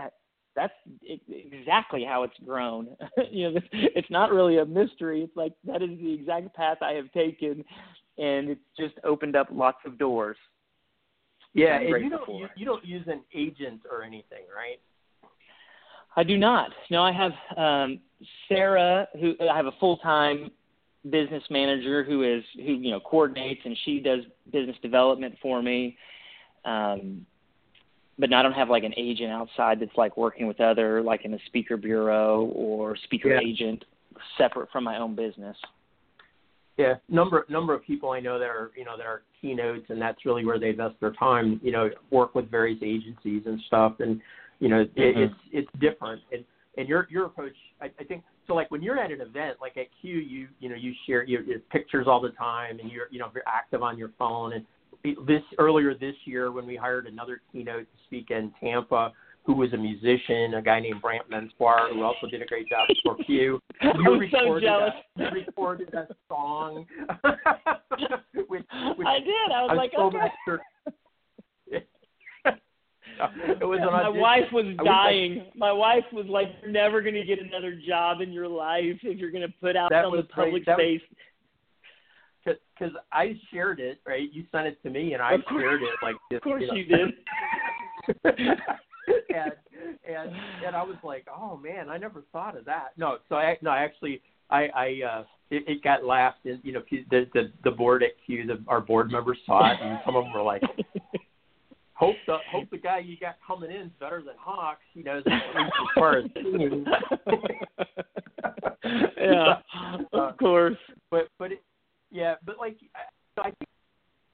that's 0.56 0.74
exactly 1.08 2.04
how 2.04 2.24
it's 2.24 2.38
grown. 2.46 2.88
you 3.32 3.52
know, 3.52 3.60
it's 3.72 4.10
not 4.10 4.32
really 4.32 4.60
a 4.60 4.66
mystery. 4.66 5.22
It's 5.22 5.36
like 5.36 5.54
that 5.66 5.82
is 5.82 5.92
the 6.00 6.14
exact 6.14 6.56
path 6.56 6.78
I 6.82 6.94
have 6.94 7.12
taken, 7.12 7.64
and 8.18 8.50
it's 8.50 8.62
just 8.78 8.96
opened 9.04 9.36
up 9.36 9.48
lots 9.52 9.80
of 9.86 9.98
doors. 9.98 10.38
Yeah, 11.54 11.80
and 11.80 12.04
you 12.04 12.10
don't 12.10 12.40
you, 12.40 12.48
you 12.56 12.66
don't 12.66 12.86
use 12.86 13.06
an 13.08 13.22
agent 13.36 13.82
or 13.92 14.02
anything, 14.02 14.44
right? 14.56 14.80
I 16.16 16.24
do 16.24 16.38
not. 16.38 16.72
No, 16.92 17.04
I 17.04 17.12
have 17.12 17.32
um, 17.58 18.00
Sarah, 18.48 19.08
who 19.20 19.34
I 19.50 19.56
have 19.56 19.66
a 19.66 19.74
full 19.80 19.98
time 19.98 20.52
business 21.10 21.44
manager 21.50 22.04
who 22.04 22.24
is 22.24 22.44
who 22.56 22.74
you 22.74 22.92
know 22.92 23.00
coordinates 23.00 23.62
and 23.66 23.78
she 23.84 24.00
does 24.00 24.22
business 24.52 24.78
development 24.82 25.36
for 25.42 25.62
me. 25.62 25.98
Um, 26.66 27.26
but 28.18 28.32
I 28.32 28.44
don't 28.44 28.54
have 28.54 28.70
like 28.70 28.84
an 28.84 28.94
agent 28.96 29.32
outside 29.32 29.80
that's 29.80 29.98
like 29.98 30.16
working 30.18 30.48
with 30.48 30.62
other 30.62 31.02
like 31.02 31.26
in 31.26 31.34
a 31.34 31.40
speaker 31.48 31.78
bureau 31.78 32.46
or 32.56 32.96
speaker 33.04 33.34
yeah. 33.34 33.40
agent 33.46 33.84
separate 34.38 34.72
from 34.72 34.84
my 34.84 34.98
own 34.98 35.16
business. 35.16 35.58
Yeah, 36.78 36.96
number 37.10 37.46
number 37.50 37.74
of 37.74 37.84
people 37.84 38.12
I 38.12 38.20
know 38.20 38.40
that 38.40 38.46
are 38.48 38.72
you 38.76 38.86
know 38.86 38.98
that 38.98 39.06
are 39.06 39.24
keynotes, 39.42 39.86
and 39.90 40.02
that's 40.02 40.26
really 40.26 40.46
where 40.46 40.60
they 40.60 40.70
invest 40.70 40.96
their 41.02 41.12
time. 41.14 41.60
You 41.64 41.72
know, 41.72 41.90
work 42.10 42.34
with 42.34 42.50
various 42.50 42.80
agencies 42.82 43.44
and 43.46 43.60
stuff, 43.68 43.94
and 44.00 44.20
you 44.60 44.70
know, 44.70 44.84
mm-hmm. 44.84 45.02
it, 45.02 45.18
it's 45.18 45.36
it's 45.52 45.70
different. 45.80 46.22
And 46.32 46.44
and 46.78 46.88
your 46.88 47.08
your 47.10 47.26
approach, 47.26 47.56
I, 47.82 47.86
I 48.00 48.04
think, 48.04 48.24
so 48.48 48.54
like 48.54 48.72
when 48.72 48.82
you're 48.82 49.00
at 49.00 49.12
an 49.12 49.22
event, 49.22 49.58
like 49.62 49.78
at 49.78 49.88
Q, 50.02 50.18
you 50.18 50.48
you 50.60 50.70
know 50.70 50.76
you 50.76 50.94
share 51.08 51.24
your, 51.24 51.42
your 51.44 51.60
pictures 51.72 52.08
all 52.08 52.22
the 52.22 52.32
time, 52.32 52.80
and 52.80 52.92
you're 52.92 53.08
you 53.12 53.20
know 53.20 53.30
you're 53.34 53.44
active 53.48 53.84
on 53.84 53.98
your 53.98 54.12
phone. 54.18 54.54
And 54.54 54.66
this 55.28 55.42
earlier 55.60 55.94
this 55.94 56.16
year, 56.26 56.52
when 56.52 56.66
we 56.66 56.76
hired 56.76 57.08
another 57.08 57.42
keynote 57.52 57.84
to 57.84 58.04
speak 58.06 58.32
in 58.32 58.52
Tampa, 58.60 59.12
who 59.46 59.54
was 59.54 59.74
a 59.74 59.78
musician, 59.78 60.54
a 60.56 60.62
guy 60.62 60.80
named 60.80 61.02
Brant 61.02 61.30
Menswar, 61.30 61.92
who 61.92 62.02
also 62.04 62.28
did 62.28 62.42
a 62.42 62.46
great 62.46 62.68
job 62.70 62.88
for 63.04 63.16
Q. 63.18 63.36
You 63.36 63.60
I'm 63.82 64.30
so 64.32 64.60
jealous. 64.60 64.94
A, 65.18 65.22
you 65.22 65.30
recorded 65.32 65.90
that 65.92 66.10
song. 66.30 66.86
which, 68.48 68.64
which 68.98 69.08
I 69.08 69.20
did. 69.20 69.52
I 69.54 69.62
was, 69.62 69.70
I 69.70 69.74
was 69.74 69.78
like, 69.78 69.92
so 69.96 70.04
okay. 70.04 70.18
Master. 70.18 70.64
it 73.62 73.66
was 73.66 73.80
My 73.80 74.10
wife 74.10 74.52
was 74.52 74.66
dying. 74.84 75.38
Was 75.38 75.46
like, 75.48 75.56
My 75.56 75.72
wife 75.72 76.04
was 76.12 76.26
like, 76.28 76.48
"You're 76.62 76.72
never 76.72 77.02
going 77.02 77.16
to 77.16 77.24
get 77.24 77.40
another 77.40 77.80
job 77.88 78.22
in 78.22 78.32
your 78.32 78.48
life 78.48 79.00
if 79.04 79.18
you're 79.18 79.32
going 79.32 79.48
to 79.48 79.54
put 79.62 79.76
out 79.76 79.92
on 79.92 80.16
the 80.16 80.24
public 80.24 80.64
space." 80.64 81.02
Because 82.46 82.94
I 83.12 83.40
shared 83.52 83.80
it, 83.80 84.00
right? 84.06 84.32
You 84.34 84.44
sent 84.52 84.68
it 84.68 84.82
to 84.84 84.90
me, 84.90 85.14
and 85.14 85.22
I 85.22 85.38
shared 85.50 85.82
it 85.82 85.90
like. 86.02 86.16
This, 86.30 86.38
of 86.38 86.44
course, 86.44 86.64
you, 86.64 86.68
know. 86.68 86.74
you 86.76 86.86
did. 86.86 87.14
and 89.30 89.52
and 90.08 90.32
and 90.66 90.76
I 90.76 90.84
was 90.84 90.98
like, 91.04 91.28
oh 91.34 91.58
man, 91.58 91.90
I 91.90 91.98
never 91.98 92.24
thought 92.32 92.58
of 92.58 92.66
that. 92.66 92.90
No, 92.98 93.18
so 93.30 93.36
I 93.36 93.58
no, 93.62 93.70
I 93.70 93.84
actually 93.84 94.22
I 94.50 94.68
I 94.68 95.02
uh 95.10 95.24
it, 95.50 95.64
it 95.68 95.84
got 95.84 96.04
laughed 96.04 96.46
and 96.46 96.60
you 96.64 96.74
know 96.74 96.82
the 96.90 97.28
the 97.34 97.52
the 97.64 97.72
board 97.72 98.04
at 98.04 98.12
Q 98.26 98.46
the 98.46 98.64
our 98.68 98.82
board 98.82 99.12
members 99.12 99.38
saw 99.46 99.72
it 99.72 99.78
and 99.82 100.00
some 100.06 100.16
of 100.16 100.24
them 100.26 100.34
were 100.34 100.42
like 100.42 100.64
hope 101.94 102.16
the 102.28 102.38
hope 102.52 102.70
the 102.72 102.78
guy 102.78 103.00
you 103.00 103.18
got 103.18 103.36
coming 103.46 103.72
in 103.72 103.88
is 103.88 103.92
better 104.00 104.22
than 104.22 104.36
Hawks 104.40 104.82
you 104.94 105.04
know 105.04 105.18
as 105.18 105.24
far 105.96 106.18
as 106.18 106.26
singing 106.34 106.86
yeah 109.18 109.56
of 110.14 110.38
course 110.38 110.78
but 111.12 111.28
but 111.40 111.52
it, 111.52 111.64
yeah 112.12 112.36
but 112.46 112.58
like 112.58 112.78
I, 112.96 113.42
I 113.42 113.44
think 113.44 113.70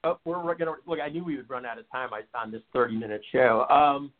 oh, 0.03 0.19
we're, 0.25 0.43
we're 0.43 0.55
gonna 0.55 0.75
look 0.85 0.99
I 0.99 1.09
knew 1.09 1.23
we 1.23 1.37
would 1.37 1.49
run 1.49 1.65
out 1.65 1.77
of 1.77 1.89
time 1.91 2.09
on 2.33 2.51
this 2.51 2.61
30 2.73 2.97
minute 2.97 3.21
show 3.31 3.65
um 3.69 4.11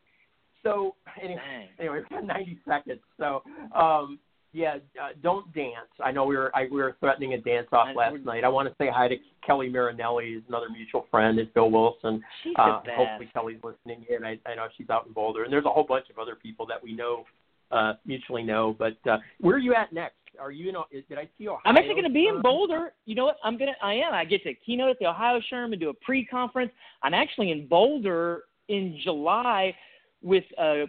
so 0.64 0.96
anyway, 1.22 1.70
anyway, 1.80 2.00
we've 2.00 2.10
got 2.10 2.26
90 2.26 2.60
seconds. 2.68 3.00
So 3.18 3.44
um, 3.76 4.20
yeah, 4.52 4.78
uh, 5.02 5.10
don't 5.22 5.54
dance. 5.54 5.90
I 6.04 6.12
know 6.12 6.26
we 6.26 6.36
were 6.36 6.56
I, 6.56 6.64
we 6.64 6.82
were 6.82 6.96
threatening 7.00 7.34
a 7.34 7.38
dance 7.38 7.68
off 7.72 7.96
last 7.96 8.18
night. 8.26 8.44
I 8.44 8.50
want 8.50 8.68
to 8.68 8.76
say 8.84 8.90
hi 8.94 9.08
to 9.08 9.16
Kelly 9.50 9.68
Marinelli, 9.68 10.34
is 10.34 10.44
another 10.48 10.70
mutual 10.70 11.08
friend, 11.10 11.40
and 11.40 11.50
Phil 11.56 11.72
Wilson. 11.72 12.24
She's 12.44 12.54
uh, 12.60 12.82
the 12.82 12.86
best. 12.86 12.98
Hopefully 12.98 13.30
Kelly's 13.34 13.58
listening 13.64 14.06
in. 14.08 14.24
I, 14.24 14.38
I 14.46 14.54
know 14.54 14.68
she's 14.78 14.92
out 14.92 15.08
in 15.08 15.14
Boulder, 15.14 15.44
and 15.44 15.52
there's 15.52 15.66
a 15.66 15.70
whole 15.70 15.86
bunch 15.86 16.06
of 16.12 16.20
other 16.20 16.36
people 16.36 16.68
that 16.68 16.82
we 16.84 16.94
know 16.94 17.26
uh, 17.72 17.94
mutually 18.06 18.44
know. 18.44 18.76
But 18.78 18.98
uh, 19.10 19.18
where 19.40 19.56
are 19.56 19.60
you 19.60 19.74
at 19.74 19.92
next? 19.92 20.14
Are 20.40 20.52
you 20.52 20.70
in? 20.70 20.76
Did 21.10 21.18
I 21.18 21.28
see 21.36 21.48
Ohio? 21.48 21.62
I'm 21.66 21.78
actually 21.78 21.96
going 21.96 22.04
to 22.04 22.12
be 22.12 22.28
in 22.28 22.44
Boulder. 22.44 22.94
You 23.06 23.16
know 23.16 23.26
what? 23.26 23.38
I'm 23.44 23.58
gonna. 23.58 23.72
I 23.82 23.96
am. 23.96 24.14
I 24.14 24.24
get 24.24 24.44
to 24.44 24.54
keynote 24.54 24.92
at 24.92 25.00
the 25.00 25.08
Ohio 25.08 25.42
SHRM 25.52 25.72
and 25.72 25.80
do 25.80 25.90
a 25.90 25.96
pre-conference. 25.96 26.72
I'm 27.02 27.16
actually 27.16 27.50
in 27.50 27.68
Boulder 27.68 28.44
in 28.68 29.00
July 29.04 29.76
with 30.22 30.44
uh, 30.60 30.86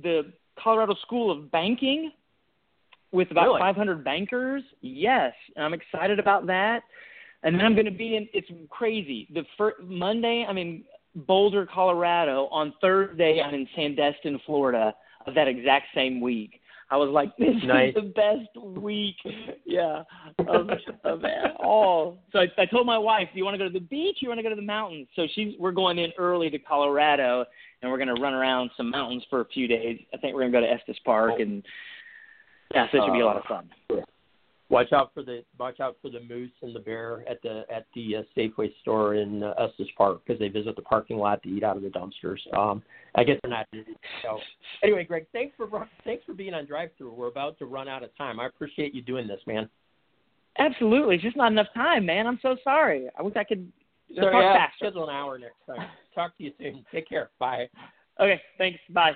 the 0.00 0.32
Colorado 0.56 0.94
School 1.02 1.32
of 1.32 1.50
Banking 1.50 2.12
with 3.10 3.32
about 3.32 3.46
really? 3.46 3.58
500 3.58 4.04
bankers. 4.04 4.62
Yes, 4.82 5.32
I'm 5.56 5.74
excited 5.74 6.20
about 6.20 6.46
that. 6.46 6.84
And 7.44 7.54
then 7.54 7.64
I'm 7.64 7.74
going 7.74 7.84
to 7.84 7.92
be 7.92 8.16
in. 8.16 8.28
It's 8.32 8.48
crazy. 8.70 9.28
The 9.32 9.44
first 9.56 9.76
Monday 9.84 10.44
I'm 10.48 10.58
in 10.58 10.82
Boulder, 11.14 11.66
Colorado. 11.72 12.48
On 12.50 12.74
Thursday 12.80 13.40
I'm 13.40 13.54
in 13.54 13.68
Sandestin, 13.78 14.38
Florida. 14.44 14.94
Of 15.26 15.34
that 15.36 15.48
exact 15.48 15.86
same 15.94 16.20
week. 16.20 16.60
I 16.90 16.98
was 16.98 17.08
like, 17.08 17.34
this 17.38 17.54
nice. 17.64 17.88
is 17.88 17.94
the 17.94 18.12
best 18.14 18.66
week, 18.76 19.16
yeah, 19.64 20.02
of, 20.46 20.68
of 21.02 21.22
all. 21.58 22.18
So 22.30 22.40
I, 22.40 22.46
I 22.58 22.66
told 22.66 22.86
my 22.86 22.98
wife, 22.98 23.28
do 23.32 23.38
you 23.38 23.44
want 23.44 23.54
to 23.54 23.58
go 23.58 23.64
to 23.64 23.72
the 23.72 23.84
beach? 23.84 24.16
Or 24.16 24.20
you 24.20 24.28
want 24.28 24.38
to 24.38 24.42
go 24.42 24.50
to 24.50 24.54
the 24.54 24.60
mountains? 24.60 25.08
So 25.16 25.26
she's, 25.34 25.54
we're 25.58 25.72
going 25.72 25.98
in 25.98 26.12
early 26.18 26.50
to 26.50 26.58
Colorado, 26.58 27.46
and 27.80 27.90
we're 27.90 27.96
going 27.96 28.14
to 28.14 28.20
run 28.20 28.34
around 28.34 28.70
some 28.76 28.90
mountains 28.90 29.24
for 29.30 29.40
a 29.40 29.46
few 29.46 29.66
days. 29.66 29.98
I 30.12 30.18
think 30.18 30.34
we're 30.34 30.42
going 30.42 30.52
to 30.52 30.60
go 30.60 30.66
to 30.66 30.70
Estes 30.70 30.98
Park, 31.06 31.40
and 31.40 31.64
yeah, 32.74 32.86
so 32.92 32.98
it 32.98 33.06
should 33.06 33.14
be 33.14 33.20
a 33.20 33.26
lot 33.26 33.38
of 33.38 33.44
fun. 33.44 33.70
Oh, 33.90 34.02
Watch 34.74 34.92
out 34.92 35.12
for 35.14 35.22
the 35.22 35.44
watch 35.56 35.78
out 35.78 35.98
for 36.02 36.10
the 36.10 36.18
moose 36.18 36.50
and 36.62 36.74
the 36.74 36.80
bear 36.80 37.22
at 37.30 37.40
the 37.42 37.62
at 37.72 37.86
the 37.94 38.16
uh, 38.16 38.22
Safeway 38.36 38.72
store 38.82 39.14
in 39.14 39.44
uh, 39.44 39.54
Estes 39.56 39.86
Park 39.96 40.22
because 40.26 40.40
they 40.40 40.48
visit 40.48 40.74
the 40.74 40.82
parking 40.82 41.16
lot 41.16 41.40
to 41.44 41.48
eat 41.48 41.62
out 41.62 41.76
of 41.76 41.84
the 41.84 41.90
dumpsters. 41.90 42.40
Um, 42.58 42.82
I 43.14 43.22
guess 43.22 43.38
they're 43.44 43.52
not. 43.52 43.68
So 44.22 44.40
anyway, 44.82 45.04
Greg, 45.04 45.26
thanks 45.32 45.54
for 45.56 45.88
thanks 46.02 46.24
for 46.24 46.34
being 46.34 46.54
on 46.54 46.66
Drive 46.66 46.90
Through. 46.98 47.14
We're 47.14 47.28
about 47.28 47.56
to 47.60 47.66
run 47.66 47.86
out 47.86 48.02
of 48.02 48.10
time. 48.16 48.40
I 48.40 48.46
appreciate 48.46 48.92
you 48.92 49.00
doing 49.00 49.28
this, 49.28 49.38
man. 49.46 49.68
Absolutely, 50.58 51.14
it's 51.14 51.24
just 51.24 51.36
not 51.36 51.52
enough 51.52 51.68
time, 51.72 52.04
man. 52.04 52.26
I'm 52.26 52.40
so 52.42 52.56
sorry. 52.64 53.06
I 53.16 53.22
wish 53.22 53.36
I 53.36 53.44
could 53.44 53.70
so, 54.12 54.22
talk 54.22 54.32
yeah, 54.34 54.54
faster. 54.54 54.86
Schedule 54.86 55.08
an 55.08 55.14
hour 55.14 55.38
next 55.38 55.54
time. 55.68 55.86
Talk 56.16 56.36
to 56.38 56.42
you 56.42 56.50
soon. 56.58 56.84
Take 56.90 57.08
care. 57.08 57.30
Bye. 57.38 57.68
Okay. 58.20 58.40
Thanks. 58.58 58.80
Bye. 58.90 59.12